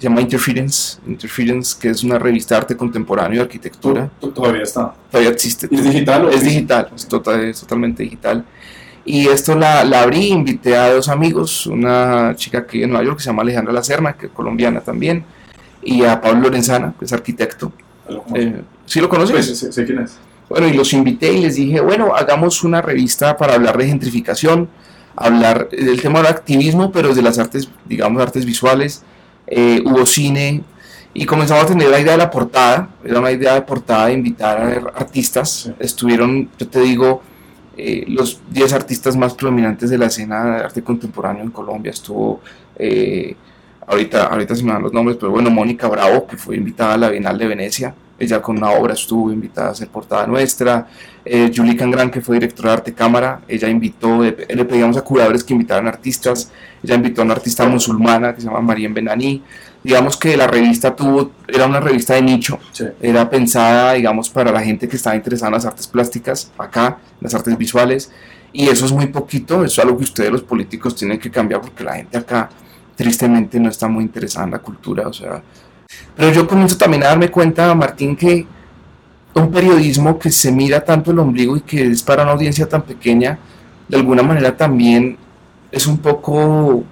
se 0.00 0.08
llama 0.08 0.22
Interference, 0.22 0.98
Interference, 1.06 1.76
que 1.78 1.90
es 1.90 2.02
una 2.02 2.18
revista 2.18 2.54
de 2.54 2.60
arte 2.62 2.76
contemporáneo 2.76 3.36
y 3.36 3.42
arquitectura. 3.42 4.10
Todavía 4.18 4.62
está. 4.62 4.94
Todavía 5.10 5.30
existe. 5.30 5.68
¿Es 5.70 5.84
digital? 5.84 6.30
es 6.32 6.42
digital, 6.42 6.88
es, 6.96 7.06
total, 7.06 7.44
es 7.44 7.60
totalmente 7.60 8.02
digital. 8.02 8.42
Y 9.04 9.28
esto 9.28 9.54
la, 9.54 9.84
la, 9.84 10.02
abrí, 10.02 10.28
invité 10.28 10.74
a 10.74 10.90
dos 10.94 11.10
amigos, 11.10 11.66
una 11.66 12.34
chica 12.34 12.60
aquí 12.60 12.82
en 12.82 12.90
Nueva 12.90 13.04
York 13.04 13.18
que 13.18 13.24
se 13.24 13.28
llama 13.28 13.42
Alejandra 13.42 13.74
Lacerna, 13.74 14.14
que 14.14 14.26
es 14.26 14.32
colombiana 14.32 14.80
también, 14.80 15.22
y 15.82 16.02
a 16.04 16.18
Pablo 16.18 16.44
Lorenzana, 16.44 16.94
que 16.98 17.04
es 17.04 17.12
arquitecto. 17.12 17.70
Eh, 18.34 18.62
¿Sí 18.86 19.02
lo 19.02 19.08
conoces? 19.10 19.32
Pues, 19.34 19.74
sé, 19.74 19.84
quién 19.84 19.98
es. 19.98 20.16
Bueno, 20.48 20.66
y 20.66 20.72
los 20.72 20.94
invité 20.94 21.30
y 21.30 21.42
les 21.42 21.56
dije, 21.56 21.78
bueno, 21.80 22.14
hagamos 22.14 22.64
una 22.64 22.80
revista 22.80 23.36
para 23.36 23.54
hablar 23.54 23.76
de 23.76 23.86
gentrificación, 23.86 24.70
hablar 25.14 25.68
del 25.68 26.00
tema 26.00 26.20
del 26.20 26.28
activismo, 26.28 26.90
pero 26.90 27.14
de 27.14 27.20
las 27.20 27.38
artes, 27.38 27.68
digamos, 27.86 28.22
artes 28.22 28.46
visuales, 28.46 29.04
eh, 29.50 29.82
hubo 29.84 30.06
cine 30.06 30.62
y 31.12 31.26
comenzamos 31.26 31.64
a 31.64 31.66
tener 31.66 31.90
la 31.90 31.98
idea 31.98 32.12
de 32.12 32.18
la 32.18 32.30
portada, 32.30 32.88
era 33.04 33.18
una 33.18 33.32
idea 33.32 33.54
de 33.54 33.62
portada 33.62 34.06
de 34.06 34.12
invitar 34.12 34.58
a 34.60 34.98
artistas, 34.98 35.72
estuvieron, 35.80 36.48
yo 36.56 36.68
te 36.68 36.80
digo, 36.80 37.22
eh, 37.76 38.04
los 38.06 38.40
10 38.50 38.72
artistas 38.72 39.16
más 39.16 39.34
prominentes 39.34 39.90
de 39.90 39.98
la 39.98 40.06
escena 40.06 40.44
de 40.44 40.64
arte 40.64 40.82
contemporáneo 40.82 41.42
en 41.42 41.50
Colombia, 41.50 41.90
estuvo, 41.90 42.40
eh, 42.76 43.34
ahorita, 43.88 44.26
ahorita 44.26 44.54
se 44.54 44.62
me 44.62 44.72
dan 44.72 44.82
los 44.82 44.92
nombres, 44.92 45.16
pero 45.18 45.32
bueno, 45.32 45.50
Mónica 45.50 45.88
Bravo, 45.88 46.28
que 46.28 46.36
fue 46.36 46.56
invitada 46.56 46.94
a 46.94 46.98
la 46.98 47.08
Bienal 47.08 47.36
de 47.36 47.48
Venecia, 47.48 47.94
ella 48.20 48.40
con 48.40 48.58
una 48.58 48.70
obra 48.70 48.92
estuvo 48.92 49.32
invitada 49.32 49.70
a 49.70 49.74
ser 49.74 49.88
portada 49.88 50.26
nuestra, 50.26 50.86
eh, 51.24 51.50
Julie 51.54 51.76
Cangran, 51.76 52.10
que 52.10 52.20
fue 52.20 52.36
directora 52.36 52.70
de 52.70 52.74
arte 52.74 52.94
cámara, 52.94 53.40
ella 53.48 53.68
invitó, 53.68 54.22
le 54.22 54.64
pedíamos 54.64 54.96
a 54.96 55.02
curadores 55.02 55.42
que 55.42 55.54
invitaran 55.54 55.88
artistas, 55.88 56.52
ella 56.82 56.94
invitó 56.94 57.22
a 57.22 57.24
una 57.24 57.34
artista 57.34 57.66
musulmana 57.66 58.34
que 58.34 58.42
se 58.42 58.46
llama 58.46 58.60
Marien 58.60 58.94
Benani, 58.94 59.42
digamos 59.82 60.16
que 60.16 60.36
la 60.36 60.46
revista 60.46 60.94
tuvo, 60.94 61.32
era 61.48 61.66
una 61.66 61.80
revista 61.80 62.14
de 62.14 62.22
nicho, 62.22 62.58
era 63.00 63.28
pensada, 63.28 63.94
digamos, 63.94 64.28
para 64.30 64.52
la 64.52 64.60
gente 64.62 64.86
que 64.86 64.96
estaba 64.96 65.16
interesada 65.16 65.48
en 65.48 65.54
las 65.54 65.66
artes 65.66 65.86
plásticas, 65.86 66.52
acá, 66.58 66.98
las 67.20 67.34
artes 67.34 67.56
visuales, 67.56 68.10
y 68.52 68.68
eso 68.68 68.84
es 68.84 68.92
muy 68.92 69.06
poquito, 69.06 69.64
eso 69.64 69.80
es 69.80 69.86
algo 69.86 69.96
que 69.96 70.04
ustedes 70.04 70.30
los 70.30 70.42
políticos 70.42 70.94
tienen 70.94 71.18
que 71.18 71.30
cambiar 71.30 71.60
porque 71.60 71.84
la 71.84 71.94
gente 71.94 72.18
acá 72.18 72.50
tristemente 72.96 73.58
no 73.58 73.70
está 73.70 73.88
muy 73.88 74.04
interesada 74.04 74.44
en 74.44 74.52
la 74.52 74.58
cultura, 74.58 75.08
o 75.08 75.12
sea, 75.12 75.42
pero 76.16 76.32
yo 76.32 76.46
comienzo 76.46 76.76
también 76.76 77.02
a 77.02 77.06
darme 77.06 77.30
cuenta, 77.30 77.74
Martín, 77.74 78.16
que 78.16 78.46
un 79.34 79.50
periodismo 79.50 80.18
que 80.18 80.30
se 80.30 80.52
mira 80.52 80.84
tanto 80.84 81.10
el 81.10 81.18
ombligo 81.18 81.56
y 81.56 81.60
que 81.60 81.86
es 81.86 82.02
para 82.02 82.22
una 82.22 82.32
audiencia 82.32 82.68
tan 82.68 82.82
pequeña, 82.82 83.38
de 83.88 83.96
alguna 83.96 84.22
manera 84.22 84.56
también 84.56 85.16
es 85.70 85.86
un 85.86 85.98
poco... 85.98 86.84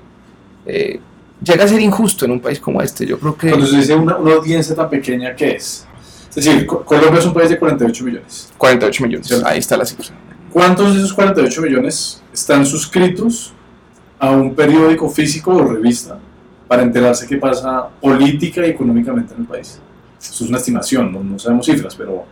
Eh, 0.67 1.01
llega 1.43 1.65
a 1.65 1.69
ser 1.69 1.81
injusto 1.81 2.25
en 2.25 2.33
un 2.33 2.41
país 2.41 2.61
como 2.61 2.81
este. 2.83 3.07
Yo 3.07 3.19
creo 3.19 3.37
que... 3.37 3.49
Cuando 3.51 3.67
se 3.67 3.77
dice 3.77 3.95
una, 3.95 4.15
audiencia 4.15 4.75
tan 4.75 4.89
pequeña, 4.89 5.35
¿qué 5.35 5.53
es? 5.53 5.87
Es 6.31 6.45
decir, 6.45 6.67
Colombia 6.67 7.19
es 7.19 7.27
un 7.27 7.35
país 7.35 7.49
de 7.49 7.59
48 7.59 8.05
millones. 8.05 8.53
48 8.57 9.05
millones, 9.05 9.43
ahí 9.45 9.59
está 9.59 9.77
la 9.77 9.85
cifra. 9.85 10.09
¿Cuántos 10.53 10.95
de 10.95 11.01
esos 11.01 11.13
48 11.13 11.63
millones 11.63 12.23
están 12.33 12.65
suscritos 12.65 13.53
a 14.19 14.31
un 14.31 14.55
periódico 14.55 15.09
físico 15.09 15.55
o 15.55 15.65
revista 15.65 16.19
para 16.69 16.83
enterarse 16.83 17.27
qué 17.27 17.37
pasa 17.39 17.89
política 18.01 18.67
y 18.67 18.71
económicamente 18.71 19.35
en 19.35 19.41
el 19.41 19.47
país. 19.47 19.81
Eso 20.21 20.45
es 20.45 20.51
una 20.51 20.59
estimación, 20.59 21.31
no, 21.31 21.39
sabemos 21.39 21.67
cifras, 21.67 21.95
pero... 21.95 22.25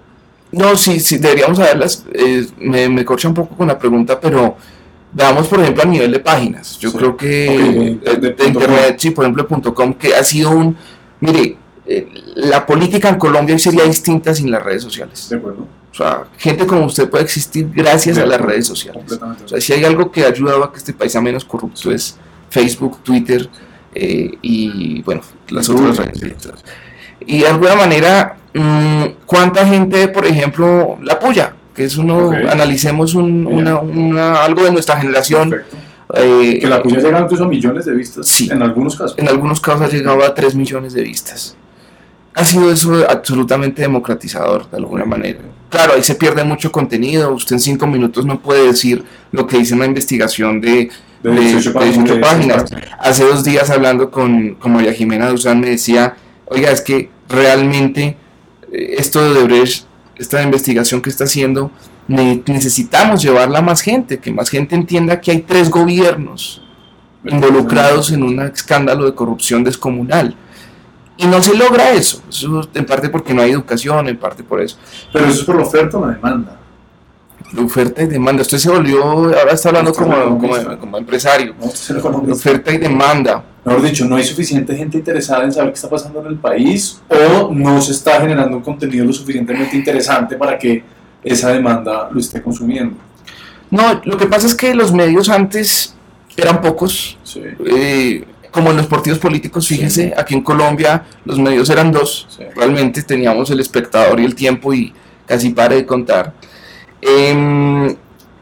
No, 0.53 0.77
sí, 0.77 1.01
sí, 1.01 1.19
deberíamos 1.19 1.59
saberlas. 1.59 2.05
Eh, 2.13 2.47
me, 2.59 2.89
me 2.89 3.05
corcha 3.05 3.29
un 3.29 3.35
poco 3.35 3.57
con 3.57 3.67
la 3.67 3.79
pregunta, 3.79 4.21
pero 4.21 4.57
veamos, 5.13 5.49
por 5.49 5.61
ejemplo, 5.61 5.83
a 5.83 5.87
nivel 5.87 6.13
de 6.13 6.21
páginas. 6.21 6.79
Yo 6.79 6.93
creo 6.93 7.17
que 7.17 7.99
de, 8.03 8.47
internet, 8.47 8.97
sí, 8.99 9.11
por 9.11 9.25
ejemplo, 9.25 9.75
.com, 9.75 9.95
que 9.95 10.15
ha 10.15 10.23
sido 10.23 10.51
un... 10.51 10.77
Mire, 11.21 11.57
eh, 11.87 12.09
la 12.37 12.67
política 12.67 13.09
en 13.09 13.17
Colombia 13.17 13.59
sería 13.59 13.85
distinta 13.85 14.35
sin 14.35 14.51
las 14.51 14.63
redes 14.63 14.83
sociales. 14.83 15.29
De 15.31 15.37
acuerdo. 15.37 15.67
O 15.91 15.95
sea, 15.95 16.25
gente 16.37 16.67
como 16.67 16.85
usted 16.85 17.09
puede 17.09 17.25
existir 17.25 17.71
gracias 17.75 18.19
a 18.19 18.27
las 18.27 18.39
redes 18.39 18.67
sociales. 18.67 19.19
O 19.45 19.49
sea, 19.49 19.61
si 19.61 19.73
hay 19.73 19.85
algo 19.85 20.11
que 20.11 20.25
ha 20.25 20.29
ayudado 20.29 20.65
a 20.65 20.71
que 20.71 20.79
este 20.79 20.93
país 20.93 21.13
sea 21.13 21.23
menos 21.23 21.45
corrupto 21.45 21.91
es 21.91 22.19
Facebook, 22.51 22.99
Twitter, 23.03 23.49
eh, 23.99 24.39
y 24.43 25.01
bueno, 25.03 25.23
las 25.49 25.69
otras 25.71 25.97
redes. 25.97 26.21
Y 27.27 27.41
de 27.41 27.49
alguna 27.49 27.75
manera, 27.77 28.37
mm, 28.53 29.05
¿cuánta 29.25 29.67
gente, 29.67 30.09
por 30.09 30.27
ejemplo, 30.27 30.99
la 31.03 31.15
apoya? 31.15 31.55
Que 31.75 31.85
es 31.85 31.97
uno, 31.97 32.31
analicemos 32.31 33.15
un, 33.15 33.47
una, 33.47 34.43
algo 34.43 34.65
de 34.65 34.71
nuestra 34.71 34.99
generación. 34.99 35.63
Eh, 36.15 36.59
que 36.61 36.67
la 36.67 36.77
apoya 36.77 37.01
llega 37.01 37.21
incluso 37.21 37.45
a 37.45 37.49
millones 37.49 37.87
de 37.87 37.95
vistas. 37.95 38.29
Sí. 38.29 38.49
En 38.51 38.63
algunos 38.63 38.97
casos. 38.97 39.19
En 39.19 39.29
algunos 39.29 39.61
casos 39.61 39.83
ha 39.83 39.89
llegado 39.89 40.23
a 40.23 40.35
3 40.35 40.55
millones 40.55 40.93
de 40.93 41.03
vistas. 41.03 41.57
ha 42.35 42.45
sido 42.45 42.71
eso 42.71 43.03
absolutamente 43.09 43.81
democratizador 43.81 44.71
de 44.71 44.77
alguna 44.77 45.07
manera. 45.07 45.41
Claro, 45.71 45.95
ahí 45.95 46.03
se 46.03 46.15
pierde 46.15 46.45
mucho 46.45 46.71
contenido, 46.71 47.33
usted 47.33 47.57
en 47.57 47.61
cinco 47.61 47.87
minutos 47.87 48.25
no 48.25 48.41
puede 48.41 48.67
decir 48.67 49.05
lo 49.33 49.47
que 49.47 49.59
dice 49.59 49.75
una 49.75 49.87
investigación 49.87 50.61
de, 50.61 50.91
De 51.31 51.41
de 51.41 51.41
18 51.41 51.69
de 51.71 51.75
páginas, 51.75 51.95
18 51.97 52.15
de 52.15 52.21
páginas. 52.21 52.71
18 52.71 52.87
Hace 53.01 53.25
dos 53.25 53.45
días 53.45 53.71
hablando 53.71 54.11
con, 54.11 54.55
con 54.57 54.73
María 54.73 54.93
Jimena 54.93 55.29
Duzán 55.29 55.61
me 55.61 55.71
decía, 55.71 56.17
oiga, 56.47 56.71
es 56.71 56.81
que 56.81 57.11
realmente 57.29 58.17
eh, 58.73 58.95
esto 58.99 59.23
de 59.23 59.31
Odebrecht, 59.31 59.85
esta 60.17 60.43
investigación 60.43 61.01
que 61.03 61.11
está 61.11 61.25
haciendo, 61.25 61.71
ne- 62.09 62.43
necesitamos 62.47 63.23
llevarla 63.23 63.59
a 63.59 63.63
más 63.63 63.81
gente, 63.81 64.19
que 64.19 64.33
más 64.33 64.49
gente 64.51 64.75
entienda 64.75 65.21
que 65.21 65.31
hay 65.33 65.41
tres 65.43 65.71
gobiernos 65.71 66.63
involucrados 67.25 68.13
en 68.13 68.23
un 68.23 68.41
escándalo 68.41 69.05
de 69.05 69.15
corrupción 69.15 69.65
descomunal. 69.65 70.35
Y 71.19 71.27
no 71.27 71.43
se 71.43 71.57
logra 71.57 71.93
eso, 71.93 72.23
eso 72.29 72.69
en 72.75 72.85
parte 72.85 73.09
porque 73.09 73.33
no 73.33 73.41
hay 73.43 73.51
educación, 73.51 74.07
en 74.09 74.19
parte 74.19 74.43
por 74.45 74.61
eso. 74.61 74.77
Pero 75.13 75.25
eso 75.27 75.41
es 75.41 75.45
por 75.45 75.57
la 75.57 75.63
oferta 75.63 75.97
o 75.99 76.07
la 76.07 76.13
demanda. 76.13 76.61
La 77.53 77.63
oferta 77.63 78.03
y 78.03 78.07
demanda, 78.07 78.43
usted 78.43 78.59
se 78.59 78.69
volvió, 78.69 79.05
ahora 79.05 79.53
está 79.53 79.69
hablando 79.69 79.93
como, 79.93 80.39
como, 80.39 80.79
como 80.79 80.99
empresario. 80.99 81.55
¿no? 81.59 82.33
Oferta 82.33 82.73
y 82.73 82.79
demanda. 82.79 83.45
Mejor 83.65 83.83
dicho, 83.83 84.05
no 84.05 84.17
hay 84.17 84.25
suficiente 84.25 84.77
gente 84.77 84.99
interesada 84.99 85.45
en 85.45 85.53
saber 85.53 85.71
qué 85.71 85.75
está 85.75 85.91
pasando 85.91 86.21
en 86.21 86.27
el 86.27 86.37
país 86.37 87.01
o 87.09 87.53
no 87.53 87.81
se 87.81 87.93
está 87.93 88.21
generando 88.21 88.57
un 88.57 88.63
contenido 88.63 89.05
lo 89.05 89.13
suficientemente 89.13 89.77
interesante 89.77 90.37
para 90.37 90.57
que 90.59 90.85
esa 91.23 91.51
demanda 91.51 92.09
lo 92.13 92.21
esté 92.21 92.41
consumiendo. 92.41 92.97
No, 93.71 94.01
lo 94.05 94.17
que 94.17 94.27
pasa 94.27 94.47
es 94.47 94.55
que 94.55 94.75
los 94.75 94.93
medios 94.93 95.29
antes 95.29 95.95
eran 96.37 96.61
pocos, 96.61 97.19
Sí, 97.25 97.43
eh, 97.67 98.25
como 98.53 98.71
en 98.71 98.77
los 98.77 98.87
partidos 98.87 99.19
políticos, 99.19 99.67
fíjese, 99.67 100.15
aquí 100.17 100.35
en 100.35 100.43
Colombia 100.43 101.05
los 101.25 101.39
medios 101.39 101.69
eran 101.69 101.91
dos, 101.91 102.27
sí. 102.31 102.45
realmente 102.55 103.03
teníamos 103.03 103.51
el 103.51 103.61
espectador 103.61 104.21
y 104.21 104.25
el 104.25 104.35
tiempo 104.35 104.73
y 104.73 104.93
casi 105.27 105.51
pare 105.51 105.77
de 105.77 105.87
contar. 105.87 106.33
Em, 107.03 107.95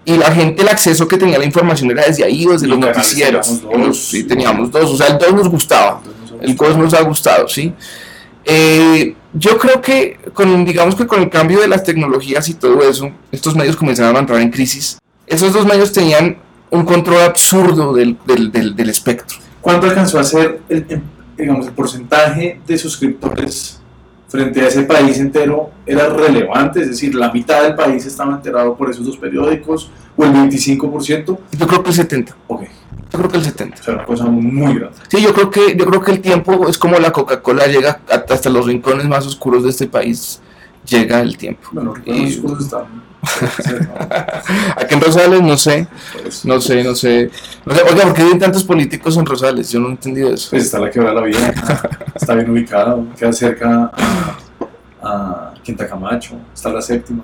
y 0.06 0.16
la 0.16 0.30
gente, 0.32 0.62
el 0.62 0.68
acceso 0.68 1.08
que 1.08 1.16
tenía 1.16 1.36
a 1.36 1.38
la 1.38 1.44
información 1.44 1.90
era 1.90 2.04
desde 2.04 2.24
ahí, 2.24 2.44
desde 2.46 2.66
Y 2.66 2.70
los 2.70 2.78
noticieros. 2.78 3.60
teníamos 3.62 3.86
dos. 3.88 3.98
sí, 4.04 4.24
teníamos 4.24 4.70
dos, 4.70 4.90
o 4.90 4.96
sea, 4.96 5.06
el 5.08 5.18
dos 5.18 5.32
nos 5.34 5.48
gustaba, 5.48 6.00
el 6.40 6.54
dos 6.56 6.76
nos 6.76 6.92
ha 6.94 7.02
gustado, 7.02 7.48
¿sí? 7.48 7.72
Eh, 8.44 9.14
yo 9.32 9.56
creo 9.58 9.80
que, 9.80 10.18
con, 10.34 10.64
digamos 10.64 10.94
que 10.94 11.06
con 11.06 11.22
el 11.22 11.30
cambio 11.30 11.60
de 11.60 11.68
las 11.68 11.82
tecnologías 11.82 12.48
y 12.48 12.54
todo 12.54 12.82
eso, 12.88 13.10
estos 13.32 13.56
medios 13.56 13.76
comenzaron 13.76 14.16
a 14.16 14.20
entrar 14.20 14.40
en 14.40 14.50
crisis. 14.50 14.98
Esos 15.26 15.52
dos 15.52 15.64
medios 15.64 15.92
tenían 15.92 16.36
un 16.70 16.84
control 16.84 17.22
absurdo 17.22 17.94
del, 17.94 18.16
del, 18.26 18.52
del, 18.52 18.76
del 18.76 18.90
espectro. 18.90 19.38
¿Cuánto 19.62 19.86
alcanzó 19.86 20.18
a 20.18 20.24
ser 20.24 20.60
el, 20.68 20.84
el- 20.88 21.02
digamos, 21.38 21.66
el 21.66 21.72
porcentaje 21.72 22.60
de 22.66 22.78
suscriptores 22.78 23.80
frente 24.34 24.60
a 24.62 24.66
ese 24.66 24.82
país 24.82 25.16
entero? 25.20 25.70
¿Era 25.86 26.08
relevante? 26.08 26.80
Es 26.80 26.88
decir, 26.88 27.14
la 27.14 27.32
mitad 27.32 27.62
del 27.62 27.76
país 27.76 28.04
estaba 28.04 28.34
enterado 28.34 28.74
por 28.74 28.90
esos 28.90 29.06
dos 29.06 29.16
periódicos 29.16 29.92
o 30.16 30.24
el 30.24 30.32
25%. 30.32 31.38
Yo 31.52 31.66
creo 31.68 31.82
que 31.84 31.90
el 31.90 31.94
70. 31.94 32.36
Ok, 32.48 32.62
Yo 33.12 33.18
creo 33.18 33.30
que 33.30 33.36
el 33.36 33.44
70. 33.44 33.80
o 33.80 33.84
sea, 33.84 33.94
una 33.94 34.04
cosa 34.04 34.24
muy 34.24 34.74
grande. 34.74 34.96
Sí, 35.08 35.22
yo 35.22 35.32
creo 35.32 35.50
que 35.50 35.76
yo 35.76 35.86
creo 35.86 36.00
que 36.00 36.10
el 36.10 36.20
tiempo 36.20 36.66
es 36.68 36.78
como 36.78 36.98
la 36.98 37.12
Coca-Cola 37.12 37.68
llega 37.68 38.00
hasta 38.28 38.50
los 38.50 38.66
rincones 38.66 39.06
más 39.06 39.24
oscuros 39.24 39.62
de 39.62 39.70
este 39.70 39.86
país. 39.86 40.40
Llega 40.84 41.20
el 41.20 41.36
tiempo. 41.36 41.68
Bueno, 41.70 41.94
los 42.04 42.36
cursos 42.38 42.64
están... 42.64 43.13
Aquí 44.76 44.94
en 44.94 45.00
Rosales 45.00 45.42
no 45.42 45.56
sé, 45.56 45.86
no 46.44 46.60
sé, 46.60 46.84
no 46.84 46.94
sé. 46.94 47.30
No 47.64 47.74
sé, 47.74 47.82
oiga, 47.82 48.02
¿por 48.04 48.14
qué 48.14 48.22
hay 48.22 48.38
tantos 48.38 48.64
políticos 48.64 49.16
en 49.16 49.26
Rosales? 49.26 49.70
Yo 49.70 49.80
no 49.80 49.88
he 49.88 49.90
entendido 49.92 50.32
eso. 50.32 50.50
Pues 50.50 50.64
está 50.64 50.78
la 50.78 50.90
quebrada 50.90 51.20
la 51.20 51.26
vida, 51.26 51.54
está 52.14 52.34
bien 52.34 52.50
ubicada, 52.50 52.96
queda 53.18 53.32
cerca 53.32 53.90
a, 53.92 54.36
a 55.02 55.54
Quinta 55.62 55.88
Camacho, 55.88 56.36
está 56.54 56.70
la 56.70 56.82
séptima. 56.82 57.22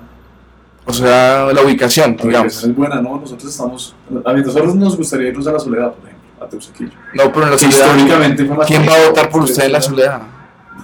O 0.85 0.93
sea, 0.93 1.45
la 1.53 1.61
ubicación, 1.61 2.17
La 2.17 2.23
digamos. 2.25 2.53
ubicación 2.53 2.71
es 2.71 2.77
buena, 2.77 3.01
¿no? 3.01 3.19
Nosotros 3.19 3.51
estamos, 3.51 3.95
a 4.25 4.33
nosotros 4.33 4.75
nos 4.75 4.97
gustaría 4.97 5.27
irnos 5.29 5.45
a 5.47 5.51
la 5.51 5.59
Soledad, 5.59 5.93
por 5.93 6.05
ejemplo, 6.09 6.43
a 6.45 6.49
Teusaquillo. 6.49 6.91
No, 7.13 7.31
pero 7.31 7.45
en 7.45 7.51
la 7.51 7.57
soledad. 7.57 7.77
históricamente 7.85 8.45
fue 8.45 8.57
más 8.57 8.67
¿Quién 8.67 8.87
va 8.87 8.93
a 8.95 9.07
votar 9.09 9.29
por 9.29 9.43
usted 9.43 9.65
en 9.65 9.71
la 9.73 9.81
soledad? 9.81 10.21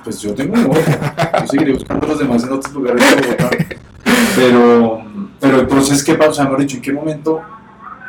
Pues 0.03 0.21
yo 0.21 0.33
tengo 0.35 0.55
mi 0.55 0.63
voto, 0.63 0.79
yo 1.41 1.47
seguiré 1.47 1.73
buscando 1.73 2.05
a 2.05 2.09
los 2.09 2.19
demás 2.19 2.43
en 2.43 2.51
otros 2.53 2.73
lugares 2.73 3.03
de 3.09 3.21
Bogotá. 3.27 3.49
Pero, 4.35 5.01
pero 5.39 5.59
entonces, 5.61 6.03
¿qué 6.03 6.15
pasó? 6.15 6.31
O 6.31 6.33
sea, 6.33 6.43
mejor 6.45 6.59
dicho, 6.61 6.77
¿en 6.77 6.81
qué 6.81 6.93
momento 6.93 7.41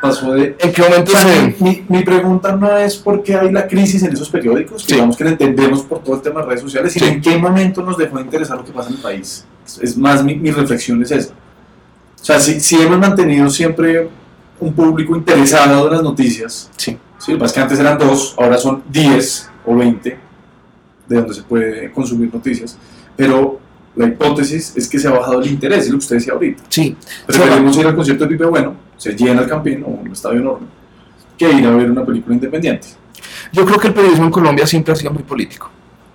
pasó 0.01 0.31
de 0.33 0.55
¿En 0.59 0.71
qué 0.71 0.81
momento 0.81 1.11
O 1.11 1.15
sea, 1.15 1.21
se.? 1.21 1.55
mi, 1.59 1.83
mi 1.89 2.03
pregunta 2.03 2.55
no 2.55 2.75
es 2.77 2.95
por 2.97 3.21
qué 3.23 3.35
hay 3.35 3.51
la 3.51 3.67
crisis 3.67 4.01
en 4.03 4.13
esos 4.13 4.29
periódicos, 4.29 4.83
que 4.83 4.89
Sí. 4.89 4.93
digamos 4.95 5.17
que 5.17 5.23
la 5.25 5.31
entendemos 5.31 5.81
por 5.83 5.99
todo 6.03 6.15
el 6.15 6.21
tema 6.21 6.41
de 6.41 6.47
redes 6.47 6.61
sociales, 6.61 6.93
sino 6.93 7.05
Sí. 7.07 7.11
en 7.13 7.21
qué 7.21 7.37
momento 7.37 7.81
nos 7.83 7.97
dejó 7.97 8.17
de 8.17 8.23
interesar 8.23 8.57
lo 8.57 8.65
que 8.65 8.71
pasa 8.71 8.89
en 8.89 8.95
el 8.95 9.01
país. 9.01 9.45
Es- 9.65 9.79
Es 9.81 9.97
más, 9.97 10.23
mi, 10.23 10.35
mi 10.35 10.51
reflexión 10.51 11.01
es 11.03 11.11
esa. 11.11 11.33
O 11.33 12.23
sea, 12.25 12.39
si, 12.39 12.59
si 12.59 12.75
hemos 12.81 12.97
mantenido 12.99 13.49
siempre 13.49 14.09
un 14.59 14.73
público 14.73 15.15
interesado 15.15 15.87
en 15.87 15.93
las 15.93 16.03
noticias, 16.03 16.69
Sí. 16.75 16.97
¿sí? 17.17 17.35
más 17.35 17.51
que 17.53 17.59
antes 17.59 17.79
eran 17.79 17.97
dos, 17.97 18.35
ahora 18.37 18.57
son 18.57 18.83
10 18.89 19.49
o 19.65 19.75
20 19.75 20.17
de 21.07 21.15
donde 21.15 21.33
se 21.33 21.43
puede 21.43 21.91
consumir 21.91 22.33
noticias, 22.33 22.77
pero 23.15 23.59
la 23.95 24.07
hipótesis 24.07 24.73
es 24.75 24.87
que 24.87 24.99
se 24.99 25.07
ha 25.07 25.11
bajado 25.11 25.41
el 25.41 25.47
interés, 25.47 25.85
es 25.85 25.89
lo 25.89 25.93
que 25.93 26.03
usted 26.03 26.15
decía 26.17 26.33
ahorita. 26.33 26.63
Sí. 26.69 26.95
Preferimos 27.25 27.77
ir 27.77 27.87
al 27.87 27.95
concierto 27.95 28.25
de 28.25 28.29
Pipe 28.29 28.45
Bueno, 28.45 28.75
se 28.97 29.13
llena 29.15 29.41
el 29.41 29.47
Campín 29.47 29.83
o 29.83 29.87
un 29.87 30.11
estadio 30.11 30.39
enorme, 30.39 30.67
que 31.37 31.51
ir 31.51 31.65
a 31.65 31.71
ver 31.71 31.91
una 31.91 32.05
película 32.05 32.35
independiente. 32.35 32.87
Yo 33.51 33.65
creo 33.65 33.79
que 33.79 33.87
el 33.87 33.93
periodismo 33.93 34.25
en 34.25 34.31
Colombia 34.31 34.67
siempre 34.67 34.93
ha 34.93 34.95
sido 34.95 35.11
muy 35.11 35.23
político. 35.23 35.69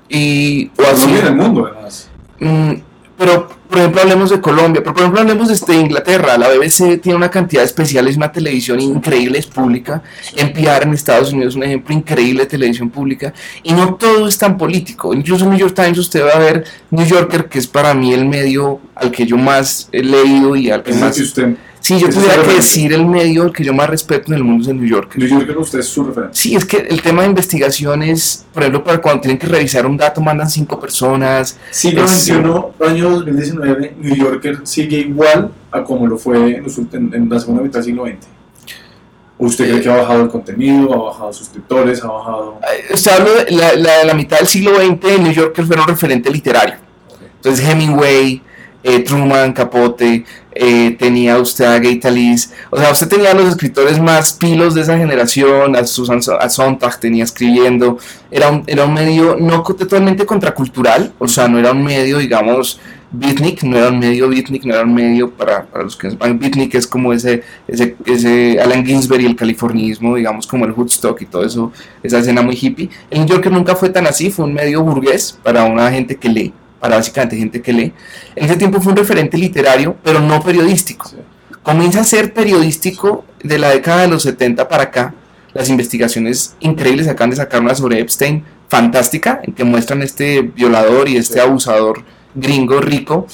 Y. 0.09 0.71
O 0.78 0.83
así. 0.83 1.11
en 1.11 1.26
el 1.26 1.35
mundo, 1.35 1.66
además. 1.66 2.11
Mm, 2.40 2.73
pero, 3.16 3.49
por 3.75 3.81
ejemplo, 3.81 4.02
hablemos 4.02 4.31
de 4.31 4.40
Colombia, 4.40 4.81
pero 4.85 4.95
por 4.95 5.02
ejemplo, 5.02 5.21
hablemos 5.21 5.49
de 5.49 5.54
este, 5.54 5.75
Inglaterra. 5.75 6.38
La 6.38 6.49
BBC 6.49 7.00
tiene 7.00 7.16
una 7.16 7.28
cantidad 7.28 7.62
de 7.62 7.66
especiales, 7.66 8.16
una 8.16 8.31
televisión 8.31 8.78
increíble, 8.78 9.37
es 9.37 9.47
pública. 9.47 10.00
NPR 10.37 10.85
en 10.85 10.95
Estados 10.95 11.33
Unidos 11.33 11.54
es 11.54 11.57
un 11.57 11.64
ejemplo 11.64 11.93
increíble 11.93 12.45
de 12.45 12.50
televisión 12.50 12.88
pública. 12.88 13.35
Y 13.64 13.73
no 13.73 13.97
todo 13.97 14.28
es 14.28 14.38
tan 14.38 14.57
político. 14.57 15.12
Incluso 15.12 15.43
en 15.43 15.50
New 15.50 15.59
York 15.59 15.75
Times 15.75 15.99
usted 15.99 16.25
va 16.25 16.35
a 16.35 16.38
ver 16.38 16.64
New 16.93 17.04
Yorker, 17.04 17.49
que 17.49 17.59
es 17.59 17.66
para 17.66 17.95
mí 17.95 18.14
el 18.14 18.26
medio 18.26 18.78
al 18.95 19.11
que 19.11 19.26
yo 19.26 19.37
más 19.37 19.88
he 19.90 20.04
leído 20.04 20.54
y 20.54 20.71
al 20.71 20.85
que 20.85 20.93
Es 20.93 21.00
más. 21.00 21.16
que 21.16 21.23
usted, 21.23 21.57
Si 21.84 21.98
yo 22.00 22.08
tuviera 22.08 22.42
que 22.42 22.54
decir 22.54 22.94
el 22.94 23.04
medio 23.04 23.52
que 23.52 23.62
yo 23.62 23.74
más 23.74 23.90
respeto 23.90 24.28
en 24.32 24.38
el 24.38 24.42
mundo 24.44 24.62
es 24.62 24.68
el 24.70 24.76
New 24.80 24.88
Yorker. 24.88 25.18
New 25.18 25.28
Yorker, 25.28 25.58
usted 25.58 25.80
es 25.80 25.86
su 25.88 26.02
referencia. 26.02 26.42
Sí, 26.42 26.56
es 26.56 26.64
que 26.64 26.78
el 26.78 27.02
tema 27.02 27.20
de 27.22 27.28
investigación 27.28 28.02
es, 28.02 28.46
por 28.54 28.62
ejemplo, 28.62 28.82
para 28.82 29.02
cuando 29.02 29.20
tienen 29.20 29.38
que 29.38 29.46
revisar 29.46 29.84
un 29.84 29.98
dato, 29.98 30.22
mandan 30.22 30.48
cinco 30.48 30.80
personas. 30.80 31.58
Siglo 31.70 32.06
XXI, 32.08 32.32
año 32.88 33.10
2019, 33.10 33.96
New 34.00 34.16
Yorker 34.16 34.60
sigue 34.62 34.96
igual 35.00 35.50
a 35.70 35.84
como 35.84 36.06
lo 36.06 36.16
fue 36.16 36.56
en, 36.56 36.64
en- 36.92 37.14
en 37.14 37.28
la 37.28 37.38
segunda 37.38 37.62
mitad 37.62 37.80
del 37.80 37.84
siglo 37.84 38.06
XX. 38.06 38.16
¿Usted 39.36 39.68
cree 39.68 39.80
que 39.82 39.90
ha 39.90 39.96
bajado 39.96 40.22
el 40.22 40.28
contenido, 40.30 40.94
ha 40.94 41.10
bajado 41.10 41.32
suscriptores, 41.34 42.02
ha 42.02 42.06
bajado...? 42.06 42.60
Usted 42.94 43.10
habla 43.12 43.44
de 43.44 43.50
la, 43.50 43.74
la, 43.74 44.04
la 44.04 44.14
mitad 44.14 44.38
del 44.38 44.46
siglo 44.46 44.76
XX, 44.76 45.04
el 45.10 45.22
New 45.22 45.32
Yorker 45.32 45.66
fue 45.66 45.76
un 45.76 45.86
referente 45.86 46.30
literario. 46.30 46.76
Entonces 47.36 47.68
Hemingway, 47.68 48.40
eh, 48.84 49.00
Truman, 49.00 49.52
Capote, 49.52 50.24
eh, 50.54 50.96
tenía 50.99 51.38
usted 51.38 51.64
a 51.64 51.78
Gay 51.78 51.99
Talese, 51.99 52.50
o 52.70 52.78
sea, 52.78 52.90
usted 52.90 53.08
tenía 53.08 53.32
a 53.32 53.34
los 53.34 53.49
escritores 53.49 54.00
más 54.00 54.34
pilos 54.34 54.75
de 54.75 54.82
esa 54.82 54.96
generación, 54.96 55.76
a 55.76 55.84
Susan 55.84 56.20
a 56.38 56.49
Sontag 56.49 57.00
tenía 57.00 57.25
escribiendo, 57.25 57.99
era 58.30 58.50
un, 58.50 58.62
era 58.66 58.84
un 58.84 58.94
medio 58.94 59.37
no 59.38 59.62
totalmente 59.62 60.25
contracultural, 60.26 61.12
o 61.18 61.28
sea, 61.28 61.49
no 61.49 61.58
era 61.58 61.73
un 61.73 61.82
medio, 61.82 62.18
digamos, 62.18 62.80
beatnik, 63.11 63.62
no 63.62 63.76
era 63.76 63.88
un 63.88 63.99
medio 63.99 64.28
beatnik, 64.28 64.64
no 64.64 64.75
era 64.75 64.82
un 64.82 64.94
medio 64.94 65.30
para, 65.30 65.64
para 65.64 65.84
los 65.84 65.96
que 65.96 66.11
sepan, 66.11 66.38
beatnik 66.38 66.75
es 66.75 66.87
como 66.87 67.12
ese, 67.12 67.42
ese, 67.66 67.96
ese 68.06 68.61
Allen 68.61 68.84
Ginsberg 68.84 69.23
y 69.23 69.26
el 69.26 69.37
californismo, 69.37 70.16
digamos, 70.16 70.46
como 70.46 70.64
el 70.64 70.73
Woodstock 70.73 71.20
y 71.23 71.26
todo 71.26 71.44
eso, 71.44 71.73
esa 72.02 72.18
escena 72.18 72.42
muy 72.42 72.58
hippie. 72.61 72.90
El 73.11 73.20
New 73.20 73.28
Yorker 73.28 73.52
nunca 73.52 73.75
fue 73.76 73.90
tan 73.90 74.06
así, 74.06 74.30
fue 74.30 74.44
un 74.44 74.54
medio 74.54 74.82
burgués 74.82 75.38
para 75.42 75.64
una 75.64 75.90
gente 75.90 76.16
que 76.16 76.28
lee 76.28 76.52
para 76.84 76.96
básicamente 76.96 77.38
gente 77.38 77.62
que 77.62 77.72
lee. 77.72 77.94
En 78.36 78.44
ese 78.44 78.56
tiempo 78.56 78.78
fue 78.78 78.92
un 78.92 78.98
referente 78.98 79.38
literario, 79.38 79.96
pero 80.02 80.20
no 80.20 80.42
periodístico. 80.42 81.08
Sí. 81.08 81.16
Comienza 81.62 82.00
a 82.00 82.04
ser 82.04 82.34
periodístico 82.34 83.24
de 83.42 83.58
la 83.58 83.70
década 83.70 84.02
de 84.02 84.08
los 84.08 84.22
70 84.24 84.68
para 84.68 84.82
acá. 84.82 85.14
Las 85.54 85.70
investigaciones 85.70 86.56
increíbles 86.60 87.08
acaban 87.08 87.30
de 87.30 87.36
sacar 87.36 87.62
una 87.62 87.74
sobre 87.74 88.00
Epstein, 88.00 88.44
fantástica, 88.68 89.40
en 89.44 89.54
que 89.54 89.64
muestran 89.64 90.02
este 90.02 90.42
violador 90.42 91.08
y 91.08 91.16
este 91.16 91.34
Sí. 91.34 91.40
abusador 91.40 92.02
gringo 92.34 92.82
rico, 92.82 93.26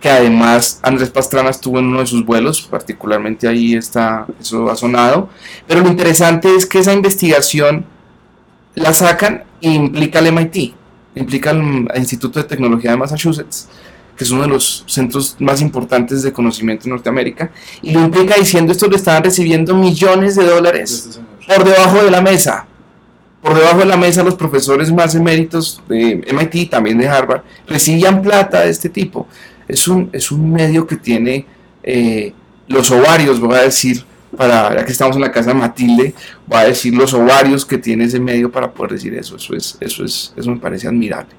que 0.00 0.10
además 0.10 0.78
Andrés 0.82 1.08
Pastrana 1.08 1.48
estuvo 1.48 1.78
en 1.78 1.86
uno 1.86 2.00
de 2.00 2.06
sus 2.06 2.26
vuelos, 2.26 2.60
particularmente 2.60 3.48
ahí 3.48 3.74
está, 3.74 4.26
eso 4.38 4.70
ha 4.70 4.76
sonado. 4.76 5.30
Pero 5.66 5.80
lo 5.80 5.88
interesante 5.88 6.54
es 6.54 6.66
que 6.66 6.80
esa 6.80 6.92
investigación 6.92 7.86
la 8.74 8.92
sacan 8.92 9.44
e 9.62 9.70
implica 9.70 10.18
al 10.18 10.26
MIT, 10.26 10.74
implica 11.18 11.50
al 11.50 11.88
Instituto 11.96 12.40
de 12.40 12.46
Tecnología 12.46 12.92
de 12.92 12.96
Massachusetts, 12.96 13.68
que 14.16 14.24
es 14.24 14.30
uno 14.30 14.42
de 14.42 14.48
los 14.48 14.84
centros 14.86 15.36
más 15.38 15.60
importantes 15.60 16.22
de 16.22 16.32
conocimiento 16.32 16.84
en 16.84 16.90
Norteamérica, 16.90 17.52
y 17.82 17.92
lo 17.92 18.00
implica 18.00 18.34
diciendo 18.34 18.72
esto 18.72 18.88
le 18.88 18.96
estaban 18.96 19.22
recibiendo 19.22 19.74
millones 19.74 20.34
de 20.34 20.44
dólares 20.44 21.06
Este 21.10 21.28
por 21.48 21.64
debajo 21.64 22.02
de 22.02 22.10
la 22.10 22.20
mesa, 22.20 22.66
por 23.40 23.54
debajo 23.54 23.78
de 23.78 23.86
la 23.86 23.96
mesa 23.96 24.22
los 24.22 24.34
profesores 24.34 24.92
más 24.92 25.14
eméritos 25.14 25.80
de 25.88 26.22
MIT 26.32 26.70
también 26.70 26.98
de 26.98 27.08
Harvard 27.08 27.42
recibían 27.66 28.20
plata 28.20 28.60
de 28.60 28.70
este 28.70 28.88
tipo. 28.88 29.26
Es 29.66 29.88
un, 29.88 30.10
es 30.12 30.30
un 30.30 30.52
medio 30.52 30.86
que 30.86 30.96
tiene 30.96 31.46
eh, 31.82 32.32
los 32.66 32.90
ovarios, 32.90 33.40
voy 33.40 33.54
a 33.54 33.62
decir, 33.62 34.04
para, 34.36 34.74
ya 34.74 34.84
que 34.84 34.92
estamos 34.92 35.16
en 35.16 35.22
la 35.22 35.32
casa 35.32 35.50
de 35.50 35.54
Matilde, 35.54 36.14
voy 36.46 36.58
a 36.58 36.64
decir 36.64 36.94
los 36.94 37.12
ovarios 37.14 37.64
que 37.64 37.78
tiene 37.78 38.04
ese 38.04 38.20
medio 38.20 38.50
para 38.50 38.70
poder 38.72 38.92
decir 38.92 39.14
eso. 39.14 39.36
Eso, 39.36 39.54
es, 39.54 39.76
eso, 39.80 40.04
es, 40.04 40.32
eso 40.36 40.50
me 40.50 40.58
parece 40.58 40.86
admirable. 40.88 41.34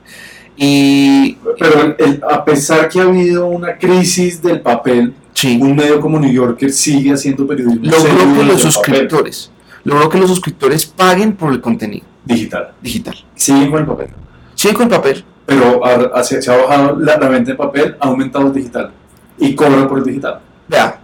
Y, 0.57 1.37
Pero 1.57 1.95
el- 1.97 2.21
a 2.29 2.43
pesar 2.43 2.89
que 2.89 2.99
ha 2.99 3.03
habido 3.03 3.47
una 3.47 3.77
crisis 3.77 4.41
del 4.41 4.59
papel, 4.61 5.13
sí, 5.33 5.57
un 5.61 5.75
medio 5.75 6.01
como 6.01 6.19
New 6.19 6.31
Yorker 6.31 6.71
sigue 6.71 7.13
haciendo 7.13 7.47
periodismo 7.47 7.85
logró 7.85 8.09
que 8.09 8.13
los 8.15 8.25
el 8.25 8.45
papel 8.45 8.59
suscriptores, 8.59 9.51
logró 9.85 10.09
que 10.09 10.17
los 10.17 10.29
suscriptores 10.29 10.85
paguen 10.85 11.33
por 11.33 11.53
el 11.53 11.61
contenido 11.61 12.05
digital. 12.25 12.71
digital. 12.81 13.15
Siguen 13.35 13.71
con 13.71 13.79
el 13.81 13.85
papel. 13.85 14.07
Siguen 14.53 14.75
con 14.75 14.89
papel, 14.89 15.23
Pero 15.45 15.85
ha- 15.85 16.11
ha- 16.19 16.23
se, 16.23 16.41
se 16.41 16.51
ha 16.51 16.57
bajado 16.57 16.99
la, 16.99 17.17
la 17.17 17.29
venta 17.29 17.51
de 17.51 17.57
papel, 17.57 17.95
ha 17.99 18.07
aumentado 18.07 18.47
el 18.47 18.53
digital. 18.53 18.91
Y 19.37 19.55
cobran 19.55 19.87
por 19.87 19.99
el 19.99 20.03
digital. 20.03 20.41
vea, 20.67 20.98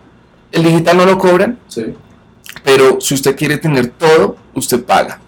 el 0.55 0.63
digital 0.63 0.97
no 0.97 1.05
lo 1.05 1.17
cobran, 1.17 1.59
¿sí? 1.67 1.93
pero 2.63 2.99
si 3.01 3.13
usted 3.13 3.35
quiere 3.35 3.57
tener 3.57 3.87
todo, 3.87 4.37
usted 4.53 4.83
paga. 4.83 5.19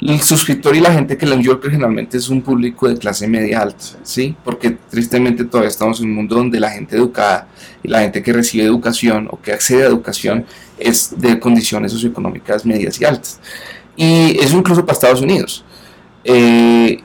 El 0.00 0.20
suscriptor 0.20 0.74
y 0.74 0.80
la 0.80 0.92
gente 0.92 1.16
que 1.16 1.26
lee 1.26 1.36
New 1.36 1.44
Yorker 1.44 1.70
generalmente 1.70 2.16
es 2.16 2.28
un 2.28 2.42
público 2.42 2.88
de 2.88 2.96
clase 2.96 3.28
media 3.28 3.60
alta, 3.60 3.84
¿sí? 4.02 4.34
Porque 4.44 4.70
tristemente 4.90 5.44
todavía 5.44 5.68
estamos 5.68 6.00
en 6.00 6.06
un 6.06 6.14
mundo 6.14 6.34
donde 6.34 6.58
la 6.58 6.70
gente 6.70 6.96
educada 6.96 7.46
y 7.82 7.88
la 7.88 8.00
gente 8.00 8.22
que 8.22 8.32
recibe 8.32 8.64
educación 8.64 9.28
o 9.30 9.40
que 9.40 9.52
accede 9.52 9.84
a 9.84 9.86
educación 9.86 10.44
es 10.78 11.14
de 11.16 11.38
condiciones 11.38 11.92
socioeconómicas 11.92 12.64
medias 12.64 13.00
y 13.00 13.04
altas. 13.04 13.38
Y 13.96 14.38
eso 14.40 14.56
incluso 14.56 14.84
para 14.84 14.94
Estados 14.94 15.20
Unidos. 15.20 15.64
Eh, 16.24 17.00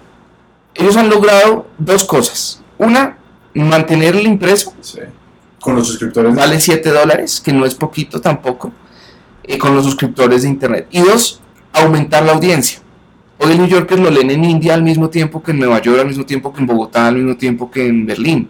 ellos 0.73 0.97
han 0.97 1.09
logrado 1.09 1.67
dos 1.77 2.03
cosas. 2.03 2.63
Una, 2.79 3.17
mantener 3.53 4.15
el 4.15 4.25
impreso, 4.25 4.73
sí. 4.81 4.99
Con 5.67 5.75
los 5.75 5.87
suscriptores. 5.87 6.33
vale 6.33 6.61
7 6.61 6.89
dólares, 6.91 7.41
que 7.43 7.51
no 7.51 7.65
es 7.65 7.75
poquito 7.75 8.21
tampoco, 8.21 8.71
eh, 9.43 9.57
con 9.57 9.75
los 9.75 9.83
suscriptores 9.83 10.43
de 10.43 10.47
internet. 10.47 10.87
Y 10.91 11.01
dos, 11.01 11.41
aumentar 11.73 12.23
la 12.23 12.31
audiencia. 12.31 12.79
Hoy 13.37 13.51
el 13.51 13.57
New 13.57 13.67
Yorker 13.67 13.99
lo 13.99 14.09
leen 14.09 14.31
en 14.31 14.45
India 14.45 14.75
al 14.75 14.81
mismo 14.81 15.09
tiempo 15.09 15.43
que 15.43 15.51
en 15.51 15.59
Nueva 15.59 15.81
York, 15.81 15.99
al 15.99 16.07
mismo 16.07 16.25
tiempo 16.25 16.53
que 16.53 16.61
en 16.61 16.67
Bogotá, 16.67 17.07
al 17.07 17.15
mismo 17.15 17.35
tiempo 17.35 17.69
que 17.69 17.85
en 17.85 18.05
Berlín. 18.05 18.47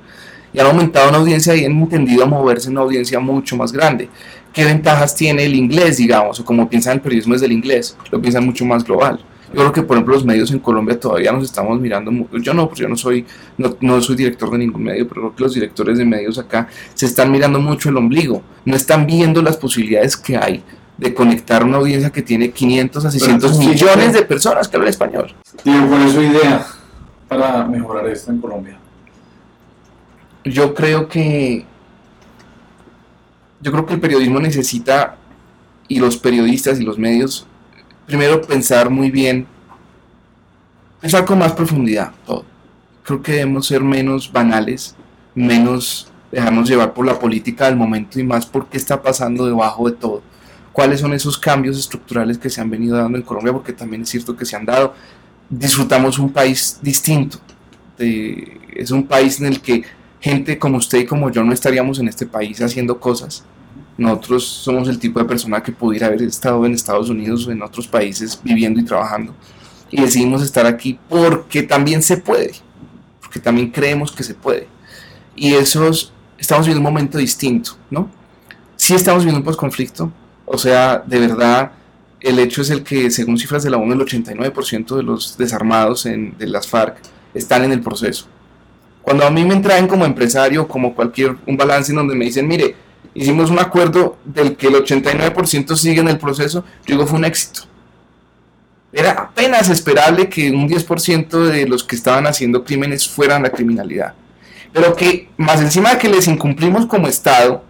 Y 0.53 0.59
han 0.59 0.67
aumentado 0.67 1.09
una 1.09 1.17
audiencia 1.17 1.55
y 1.55 1.65
han 1.65 1.71
entendido 1.71 2.21
a 2.21 2.27
moverse 2.27 2.67
en 2.67 2.73
una 2.73 2.81
audiencia 2.81 3.19
mucho 3.19 3.57
más 3.57 3.71
grande. 3.71 4.09
¿Qué 4.53 4.63
ventajas 4.63 5.15
tiene 5.15 5.43
el 5.43 5.55
inglés, 5.55 5.97
digamos? 5.97 6.39
O 6.39 6.45
como 6.45 6.69
piensan 6.69 6.93
el 6.93 7.01
periodismo 7.01 7.33
desde 7.33 7.47
el 7.47 7.53
inglés, 7.53 7.97
lo 8.11 8.21
piensan 8.21 8.45
mucho 8.45 8.63
más 8.63 8.83
global. 8.83 9.19
Yo 9.53 9.59
creo 9.59 9.71
que, 9.71 9.81
por 9.83 9.95
ejemplo, 9.95 10.13
los 10.13 10.25
medios 10.25 10.51
en 10.51 10.59
Colombia 10.59 10.99
todavía 10.99 11.31
nos 11.31 11.45
estamos 11.45 11.79
mirando. 11.79 12.11
Yo 12.39 12.53
no, 12.53 12.67
pues 12.67 12.79
yo 12.79 12.87
no 12.89 12.97
soy, 12.97 13.25
no, 13.57 13.77
no 13.79 14.01
soy 14.01 14.15
director 14.15 14.51
de 14.51 14.57
ningún 14.57 14.83
medio, 14.83 15.07
pero 15.07 15.21
creo 15.21 15.35
que 15.35 15.43
los 15.43 15.53
directores 15.53 15.97
de 15.97 16.05
medios 16.05 16.37
acá 16.37 16.67
se 16.93 17.05
están 17.05 17.31
mirando 17.31 17.59
mucho 17.59 17.89
el 17.89 17.97
ombligo. 17.97 18.41
No 18.65 18.75
están 18.75 19.05
viendo 19.05 19.41
las 19.41 19.57
posibilidades 19.57 20.17
que 20.17 20.35
hay 20.35 20.63
de 20.97 21.13
conectar 21.13 21.63
una 21.63 21.77
audiencia 21.77 22.09
que 22.09 22.21
tiene 22.21 22.51
500 22.51 23.05
a 23.05 23.11
600 23.11 23.51
entonces, 23.51 23.67
millones 23.67 24.13
de 24.13 24.23
personas 24.23 24.67
que 24.67 24.75
hablan 24.75 24.89
español. 24.89 25.33
Diego, 25.63 25.87
¿cuál 25.87 26.07
es 26.07 26.13
su 26.13 26.21
idea 26.21 26.65
para 27.27 27.65
mejorar 27.65 28.07
esto 28.07 28.31
en 28.31 28.41
Colombia? 28.41 28.77
Yo 30.43 30.73
creo 30.73 31.07
que 31.07 31.65
yo 33.61 33.71
creo 33.71 33.85
que 33.85 33.93
el 33.93 33.99
periodismo 33.99 34.39
necesita 34.39 35.17
y 35.87 35.99
los 35.99 36.17
periodistas 36.17 36.79
y 36.79 36.83
los 36.83 36.97
medios 36.97 37.47
primero 38.07 38.41
pensar 38.41 38.89
muy 38.89 39.11
bien 39.11 39.45
pensar 40.99 41.25
con 41.25 41.37
más 41.37 41.51
profundidad 41.51 42.11
todo. 42.25 42.45
Creo 43.03 43.21
que 43.21 43.33
debemos 43.33 43.67
ser 43.67 43.81
menos 43.81 44.31
banales, 44.31 44.95
menos 45.35 46.11
dejarnos 46.31 46.67
llevar 46.67 46.93
por 46.93 47.05
la 47.05 47.19
política 47.19 47.65
del 47.65 47.75
momento 47.75 48.19
y 48.19 48.23
más 48.23 48.45
por 48.45 48.67
qué 48.67 48.77
está 48.77 49.01
pasando 49.01 49.45
debajo 49.45 49.89
de 49.89 49.95
todo. 49.95 50.21
¿Cuáles 50.73 50.99
son 50.99 51.13
esos 51.13 51.37
cambios 51.37 51.77
estructurales 51.77 52.37
que 52.37 52.49
se 52.49 52.61
han 52.61 52.69
venido 52.69 52.97
dando 52.97 53.17
en 53.17 53.23
Colombia? 53.23 53.53
Porque 53.53 53.73
también 53.73 54.01
es 54.01 54.09
cierto 54.09 54.35
que 54.35 54.45
se 54.45 54.55
han 54.55 54.65
dado. 54.65 54.93
Disfrutamos 55.49 56.19
un 56.19 56.31
país 56.31 56.79
distinto. 56.81 57.39
es 57.97 58.91
un 58.91 59.07
país 59.07 59.39
en 59.39 59.47
el 59.47 59.61
que 59.61 59.83
gente 60.19 60.59
como 60.59 60.77
usted 60.77 60.99
y 60.99 61.05
como 61.05 61.31
yo 61.31 61.43
no 61.43 61.53
estaríamos 61.53 61.99
en 61.99 62.07
este 62.09 62.25
país 62.25 62.61
haciendo 62.61 62.99
cosas. 62.99 63.43
Nosotros 63.97 64.45
somos 64.45 64.87
el 64.87 64.99
tipo 64.99 65.19
de 65.19 65.25
persona 65.25 65.61
que 65.61 65.71
pudiera 65.71 66.07
haber 66.07 66.21
estado 66.21 66.65
en 66.65 66.73
Estados 66.73 67.09
Unidos 67.09 67.47
o 67.47 67.51
en 67.51 67.61
otros 67.61 67.87
países 67.87 68.39
viviendo 68.43 68.79
y 68.79 68.85
trabajando. 68.85 69.33
Y 69.89 70.01
decidimos 70.01 70.43
estar 70.43 70.65
aquí 70.65 70.99
porque 71.09 71.63
también 71.63 72.03
se 72.03 72.17
puede, 72.17 72.51
porque 73.21 73.39
también 73.39 73.71
creemos 73.71 74.11
que 74.11 74.23
se 74.23 74.35
puede. 74.35 74.67
Y 75.35 75.53
esos, 75.53 76.13
estamos 76.37 76.67
viviendo 76.67 76.87
un 76.87 76.93
momento 76.93 77.17
distinto, 77.17 77.71
¿no? 77.89 78.09
Sí 78.75 78.93
estamos 78.93 79.23
viviendo 79.23 79.39
un 79.39 79.45
posconflicto, 79.45 80.11
o 80.45 80.57
sea, 80.57 81.03
de 81.05 81.19
verdad, 81.19 81.71
el 82.19 82.39
hecho 82.39 82.61
es 82.61 82.69
el 82.69 82.83
que, 82.83 83.09
según 83.11 83.37
cifras 83.37 83.63
de 83.63 83.69
la 83.69 83.77
ONU, 83.77 83.93
el 83.93 83.99
89% 83.99 84.95
de 84.95 85.03
los 85.03 85.37
desarmados 85.37 86.05
en, 86.05 86.37
de 86.37 86.47
las 86.47 86.67
FARC 86.67 86.97
están 87.33 87.63
en 87.63 87.71
el 87.71 87.81
proceso. 87.81 88.27
Cuando 89.01 89.25
a 89.25 89.29
mí 89.29 89.45
me 89.45 89.55
traen 89.57 89.87
como 89.87 90.05
empresario, 90.05 90.67
como 90.67 90.93
cualquier, 90.93 91.35
un 91.45 91.57
balance 91.57 91.91
en 91.91 91.97
donde 91.97 92.15
me 92.15 92.25
dicen, 92.25 92.47
mire, 92.47 92.75
hicimos 93.13 93.49
un 93.49 93.59
acuerdo 93.59 94.17
del 94.25 94.55
que 94.55 94.67
el 94.67 94.75
89% 94.75 95.75
sigue 95.75 96.01
en 96.01 96.07
el 96.09 96.17
proceso, 96.17 96.63
yo 96.85 96.95
digo, 96.95 97.07
fue 97.07 97.19
un 97.19 97.25
éxito. 97.25 97.61
Era 98.91 99.11
apenas 99.11 99.69
esperable 99.69 100.29
que 100.29 100.49
un 100.51 100.67
10% 100.67 101.29
de 101.45 101.67
los 101.67 101.83
que 101.83 101.95
estaban 101.95 102.25
haciendo 102.25 102.63
crímenes 102.63 103.07
fueran 103.07 103.43
la 103.43 103.49
criminalidad. 103.49 104.13
Pero 104.73 104.95
que 104.95 105.29
más 105.37 105.61
encima 105.61 105.91
de 105.91 105.97
que 105.97 106.09
les 106.09 106.27
incumplimos 106.27 106.85
como 106.85 107.07
Estado, 107.07 107.63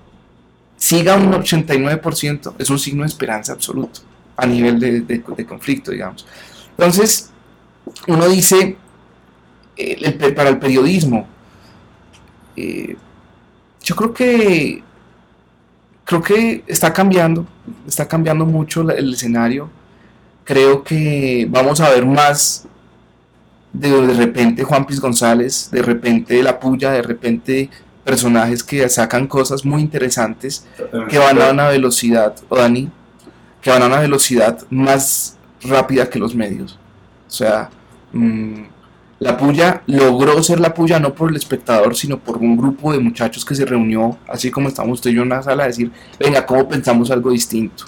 siga 0.78 1.16
un 1.16 1.32
89% 1.32 2.54
es 2.60 2.70
un 2.70 2.78
signo 2.80 3.02
de 3.04 3.08
esperanza 3.08 3.54
absoluto 3.54 4.02
a 4.36 4.46
nivel 4.46 4.80
de, 4.80 5.46
conflicto, 5.46 5.92
digamos. 5.92 6.26
Entonces, 6.72 7.32
uno 8.08 8.28
dice, 8.30 8.78
pe- 9.76 10.32
para 10.34 10.50
el 10.50 10.60
periodismo, 10.60 11.28
eh, 12.56 12.96
yo 13.84 13.96
creo 13.96 14.14
que 14.14 14.84
creo 16.08 16.24
que 16.24 16.64
está 16.68 16.94
cambiando, 16.94 17.46
está 17.86 18.08
cambiando 18.08 18.46
mucho 18.46 18.90
el 18.90 19.14
escenario. 19.14 19.70
Creo 20.46 20.82
que 20.82 21.46
vamos 21.50 21.82
a 21.82 21.90
ver 21.90 22.06
más 22.06 22.66
de 23.74 23.90
de 24.08 24.14
repente 24.14 24.64
Juan 24.64 24.86
Piz 24.86 25.02
González, 25.02 25.70
de 25.70 25.82
repente 25.82 26.42
La 26.42 26.62
Puya, 26.62 26.92
de 26.92 27.02
repente 27.02 27.70
personajes 28.06 28.64
que 28.64 28.88
sacan 28.88 29.28
cosas 29.28 29.66
muy 29.66 29.82
interesantes 29.82 30.66
que 31.10 31.18
van 31.18 31.42
a 31.42 31.52
una 31.52 31.68
velocidad, 31.68 32.34
o 32.48 32.56
Dani, 32.56 32.90
que 33.62 33.70
van 33.70 33.82
a 33.82 33.88
una 33.88 34.00
velocidad 34.00 34.60
más 34.70 35.38
rápida 35.62 36.10
que 36.10 36.20
los 36.20 36.34
medios. 36.34 36.80
O 37.28 37.32
sea, 37.32 37.70
mm, 38.14 38.62
la 39.20 39.36
puya 39.36 39.82
logró 39.88 40.42
ser 40.44 40.60
la 40.60 40.74
puya 40.74 41.00
no 41.00 41.14
por 41.14 41.32
el 41.32 41.38
espectador, 41.38 41.96
sino 41.96 42.20
por 42.20 42.38
un 42.38 42.56
grupo 42.56 42.92
de 42.92 43.00
muchachos 43.00 43.44
que 43.44 43.56
se 43.56 43.66
reunió, 43.66 44.18
así 44.28 44.52
como 44.52 44.68
estamos 44.68 45.00
usted 45.00 45.10
y 45.10 45.16
yo 45.16 45.22
en 45.22 45.28
una 45.28 45.42
sala, 45.42 45.64
a 45.64 45.68
decir, 45.68 45.92
venga, 46.20 46.46
¿cómo 46.46 46.68
pensamos 46.68 47.10
algo 47.10 47.32
distinto? 47.32 47.86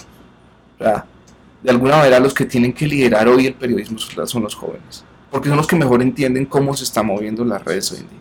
De 1.62 1.70
alguna 1.70 1.98
manera 1.98 2.18
los 2.18 2.34
que 2.34 2.46
tienen 2.46 2.72
que 2.72 2.86
liderar 2.86 3.28
hoy 3.28 3.46
el 3.46 3.54
periodismo 3.54 3.98
son 3.98 4.42
los 4.42 4.54
jóvenes, 4.54 5.04
porque 5.30 5.48
son 5.48 5.58
los 5.58 5.66
que 5.66 5.76
mejor 5.76 6.02
entienden 6.02 6.46
cómo 6.46 6.74
se 6.74 6.84
están 6.84 7.06
moviendo 7.06 7.44
las 7.44 7.64
redes 7.64 7.92
hoy 7.92 7.98
en 7.98 8.08
día. 8.08 8.18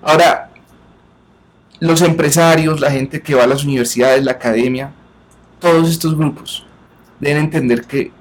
Ahora, 0.00 0.50
los 1.80 2.00
empresarios, 2.02 2.80
la 2.80 2.90
gente 2.90 3.20
que 3.20 3.34
va 3.34 3.44
a 3.44 3.46
las 3.46 3.64
universidades, 3.64 4.24
la 4.24 4.32
academia, 4.32 4.92
todos 5.58 5.90
estos 5.90 6.16
grupos 6.16 6.64
deben 7.20 7.44
entender 7.44 7.84
que 7.84 8.12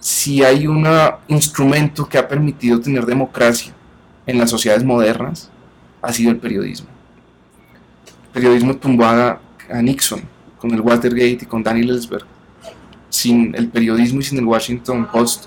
si 0.00 0.42
hay 0.42 0.66
un 0.66 0.86
instrumento 1.28 2.08
que 2.08 2.16
ha 2.16 2.26
permitido 2.26 2.80
tener 2.80 3.04
democracia 3.04 3.72
en 4.26 4.38
las 4.38 4.50
sociedades 4.50 4.82
modernas, 4.82 5.50
ha 6.00 6.12
sido 6.12 6.30
el 6.30 6.38
periodismo. 6.38 6.88
El 8.24 8.30
periodismo 8.32 8.76
tumbó 8.76 9.04
a, 9.04 9.40
Nixon 9.82 10.22
con 10.58 10.72
el 10.72 10.80
Watergate 10.80 11.38
y 11.42 11.46
con 11.46 11.62
Daniel 11.62 11.90
Ellsberg. 11.90 12.24
Sin 13.10 13.54
el 13.54 13.68
periodismo 13.68 14.20
y 14.20 14.24
sin 14.24 14.38
el 14.38 14.44
Washington 14.46 15.06
Post 15.12 15.46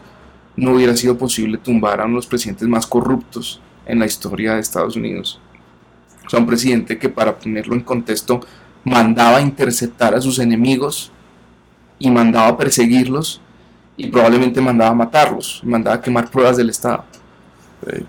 no 0.56 0.74
hubiera 0.74 0.96
sido 0.96 1.18
posible 1.18 1.58
tumbar 1.58 2.00
a 2.00 2.06
uno 2.06 2.13
de 2.13 2.18
los 2.18 2.28
presidentes 2.28 2.68
más 2.68 2.86
corruptos 2.86 3.60
en 3.86 4.00
la 4.00 4.06
historia 4.06 4.54
de 4.54 4.62
Estados 4.62 4.96
Unidos. 4.96 5.39
O 6.26 6.30
sea, 6.30 6.39
un 6.39 6.46
presidente 6.46 6.98
que 6.98 7.10
para 7.10 7.38
ponerlo 7.38 7.74
en 7.74 7.82
contexto 7.82 8.42
mandaba 8.84 9.42
interceptar 9.42 10.13
a 10.13 10.22
sus 10.22 10.39
enemigos 10.39 11.12
y 12.00 12.12
mandaba 12.12 12.58
perseguirlos 12.58 13.42
y 13.96 14.08
probablemente 14.08 14.60
mandaba 14.60 14.94
matarlos, 14.94 15.62
mandaba 15.64 16.02
quemar 16.02 16.30
pruebas 16.30 16.58
del 16.58 16.70
Estado. 16.70 17.06
Eh, 17.88 18.04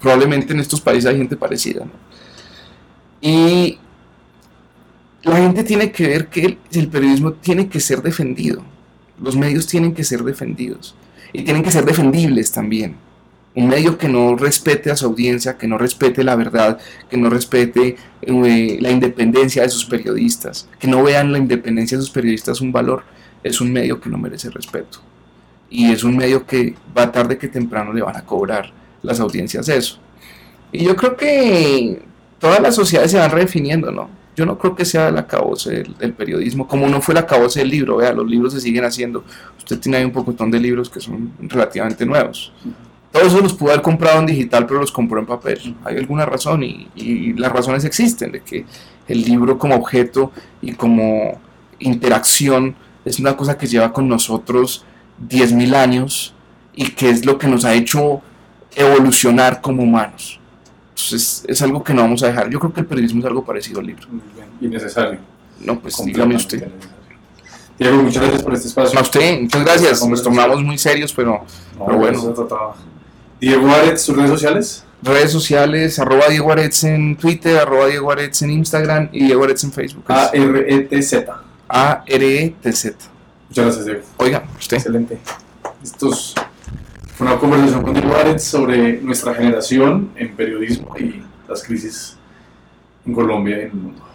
probablemente 0.00 0.52
en 0.52 0.60
estos 0.60 0.80
países 0.80 1.06
hay 1.06 1.18
gente 1.18 1.36
parecida. 1.36 1.84
Y 3.20 3.78
la 5.22 5.36
gente 5.36 5.64
tiene 5.64 5.90
que 5.90 6.06
ver 6.06 6.28
que 6.28 6.44
el, 6.44 6.58
el 6.72 6.88
periodismo 6.88 7.32
tiene 7.32 7.68
que 7.68 7.80
ser 7.80 8.02
defendido, 8.02 8.62
los 9.20 9.36
medios 9.36 9.66
tienen 9.66 9.94
que 9.94 10.04
ser 10.04 10.22
defendidos. 10.22 10.94
y 11.32 11.42
tienen 11.42 11.62
que 11.62 11.70
ser 11.70 11.84
defendibles 11.84 12.52
también. 12.52 12.96
Un 13.54 13.68
medio 13.68 13.98
que 13.98 14.08
no 14.08 14.36
respete 14.36 14.90
a 14.90 14.96
su 14.96 15.06
audiencia, 15.06 15.58
que 15.58 15.66
no 15.66 15.78
respete 15.78 16.22
la 16.22 16.36
verdad, 16.36 16.78
que 17.10 17.16
no 17.16 17.28
respete 17.28 17.96
eh, 18.22 18.78
la 18.80 18.90
independencia 18.90 19.62
de 19.62 19.68
sus 19.68 19.84
periodistas, 19.84 20.68
que 20.78 20.86
no 20.86 21.02
vean 21.02 21.32
la 21.32 21.38
independencia 21.38 21.98
de 21.98 22.02
sus 22.02 22.12
periodistas 22.12 22.60
un 22.60 22.72
valor, 22.72 23.02
es 23.42 23.60
un 23.60 23.72
medio 23.72 24.00
que 24.00 24.10
no 24.10 24.16
merece 24.16 24.48
respeto. 24.50 25.00
Y 25.70 25.92
es 25.92 26.04
un 26.04 26.16
medio 26.16 26.46
que 26.46 26.74
va 26.96 27.12
tarde 27.12 27.36
que 27.36 27.48
temprano 27.48 27.92
le 27.92 28.02
van 28.02 28.16
a 28.16 28.24
cobrar 28.24 28.72
las 29.02 29.20
audiencias 29.20 29.68
eso. 29.68 29.98
Y 30.72 30.84
yo 30.84 30.96
creo 30.96 31.16
que 31.16 32.02
todas 32.38 32.60
las 32.60 32.74
sociedades 32.74 33.10
se 33.10 33.18
van 33.18 33.30
redefiniendo, 33.30 33.90
¿no? 33.90 34.08
Yo 34.36 34.46
no 34.46 34.56
creo 34.56 34.76
que 34.76 34.84
sea 34.84 35.08
el 35.08 35.18
acabose 35.18 35.84
del, 35.98 36.12
periodismo, 36.12 36.68
como 36.68 36.88
no 36.88 37.00
fue 37.00 37.12
el 37.12 37.18
acabose 37.18 37.60
del 37.60 37.70
libro, 37.70 37.96
vea, 37.96 38.12
los 38.12 38.28
libros 38.28 38.52
se 38.52 38.60
siguen 38.60 38.84
haciendo. 38.84 39.24
Usted 39.58 39.80
tiene 39.80 39.98
ahí 39.98 40.04
un 40.04 40.12
pocotón 40.12 40.50
de 40.50 40.60
libros 40.60 40.88
que 40.88 41.00
son 41.00 41.32
relativamente 41.40 42.06
nuevos. 42.06 42.52
Todos 43.10 43.32
los 43.42 43.54
pudo 43.54 43.70
haber 43.70 43.82
comprado 43.82 44.20
en 44.20 44.26
digital, 44.26 44.66
pero 44.66 44.80
los 44.80 44.92
compró 44.92 45.18
en 45.18 45.26
papel. 45.26 45.74
Hay 45.84 45.96
alguna 45.96 46.24
razón 46.24 46.62
y 46.62 47.32
las 47.32 47.50
razones 47.50 47.84
existen 47.84 48.30
de 48.30 48.40
que 48.42 48.64
el 49.08 49.22
libro 49.22 49.58
como 49.58 49.74
objeto 49.74 50.30
y 50.62 50.72
como 50.72 51.40
interacción 51.80 52.76
es 53.04 53.18
una 53.18 53.36
cosa 53.36 53.56
que 53.56 53.66
lleva 53.66 53.92
con 53.92 54.08
nosotros 54.08 54.84
10.000 55.28 55.74
años 55.74 56.34
y 56.74 56.90
que 56.90 57.10
es 57.10 57.24
lo 57.24 57.38
que 57.38 57.48
nos 57.48 57.64
ha 57.64 57.74
hecho 57.74 58.22
evolucionar 58.74 59.60
como 59.60 59.82
humanos. 59.82 60.38
Entonces 60.90 61.44
es 61.46 61.62
algo 61.62 61.82
que 61.82 61.94
no 61.94 62.02
vamos 62.02 62.22
a 62.22 62.28
dejar. 62.28 62.50
Yo 62.50 62.58
creo 62.58 62.72
que 62.72 62.80
el 62.80 62.86
periodismo 62.86 63.20
es 63.20 63.26
algo 63.26 63.44
parecido 63.44 63.80
al 63.80 63.86
libro. 63.86 64.06
Muy 64.10 64.20
bien. 64.34 64.46
Y 64.60 64.68
necesario. 64.68 65.18
No, 65.60 65.78
pues 65.80 65.96
dígame 66.04 66.36
usted. 66.36 66.68
Diego, 67.78 68.02
muchas 68.02 68.22
gracias 68.22 68.42
por 68.42 68.54
este 68.54 68.68
espacio. 68.68 68.98
A 68.98 69.02
usted, 69.02 69.40
muchas 69.40 69.64
gracias. 69.64 70.06
Nos 70.08 70.22
tomamos 70.22 70.62
muy 70.62 70.78
serios, 70.78 71.12
pero, 71.12 71.44
No, 71.78 71.86
pero 71.86 71.98
bueno. 71.98 72.34
Diego 73.40 73.70
Aretz, 73.70 74.02
sus 74.02 74.16
redes 74.16 74.30
sociales. 74.30 74.84
Redes 75.00 75.30
sociales, 75.30 75.98
arroba 76.00 76.28
Diego 76.28 76.50
Aretz 76.50 76.82
en 76.82 77.16
Twitter, 77.16 77.56
arroba 77.56 77.86
Diego 77.86 78.10
Aretz 78.10 78.42
en 78.42 78.50
Instagram 78.50 79.08
y 79.12 79.26
Diego 79.26 79.44
Aretz 79.44 79.62
en 79.62 79.72
Facebook. 79.72 80.04
A-R-E-T-Z. 80.08 81.32
A-R-E-T-Z. 81.68 82.96
Muchas 83.48 83.64
gracias, 83.64 83.84
Diego. 83.86 84.00
Oiga, 84.18 84.44
usted. 84.58 84.76
Excelente. 84.76 85.18
Estos 85.82 86.34
fue 87.14 87.26
una 87.26 87.38
conversación 87.38 87.82
con 87.82 87.94
Diego 87.94 88.14
Aretz 88.14 88.44
sobre 88.44 89.00
nuestra 89.00 89.34
generación 89.34 90.10
en 90.16 90.36
periodismo 90.36 90.94
y 90.98 91.22
las 91.48 91.62
crisis 91.62 92.16
en 93.06 93.12
Colombia 93.14 93.56
y 93.56 93.60
en 93.60 93.66
el 93.66 93.74
mundo. 93.74 94.07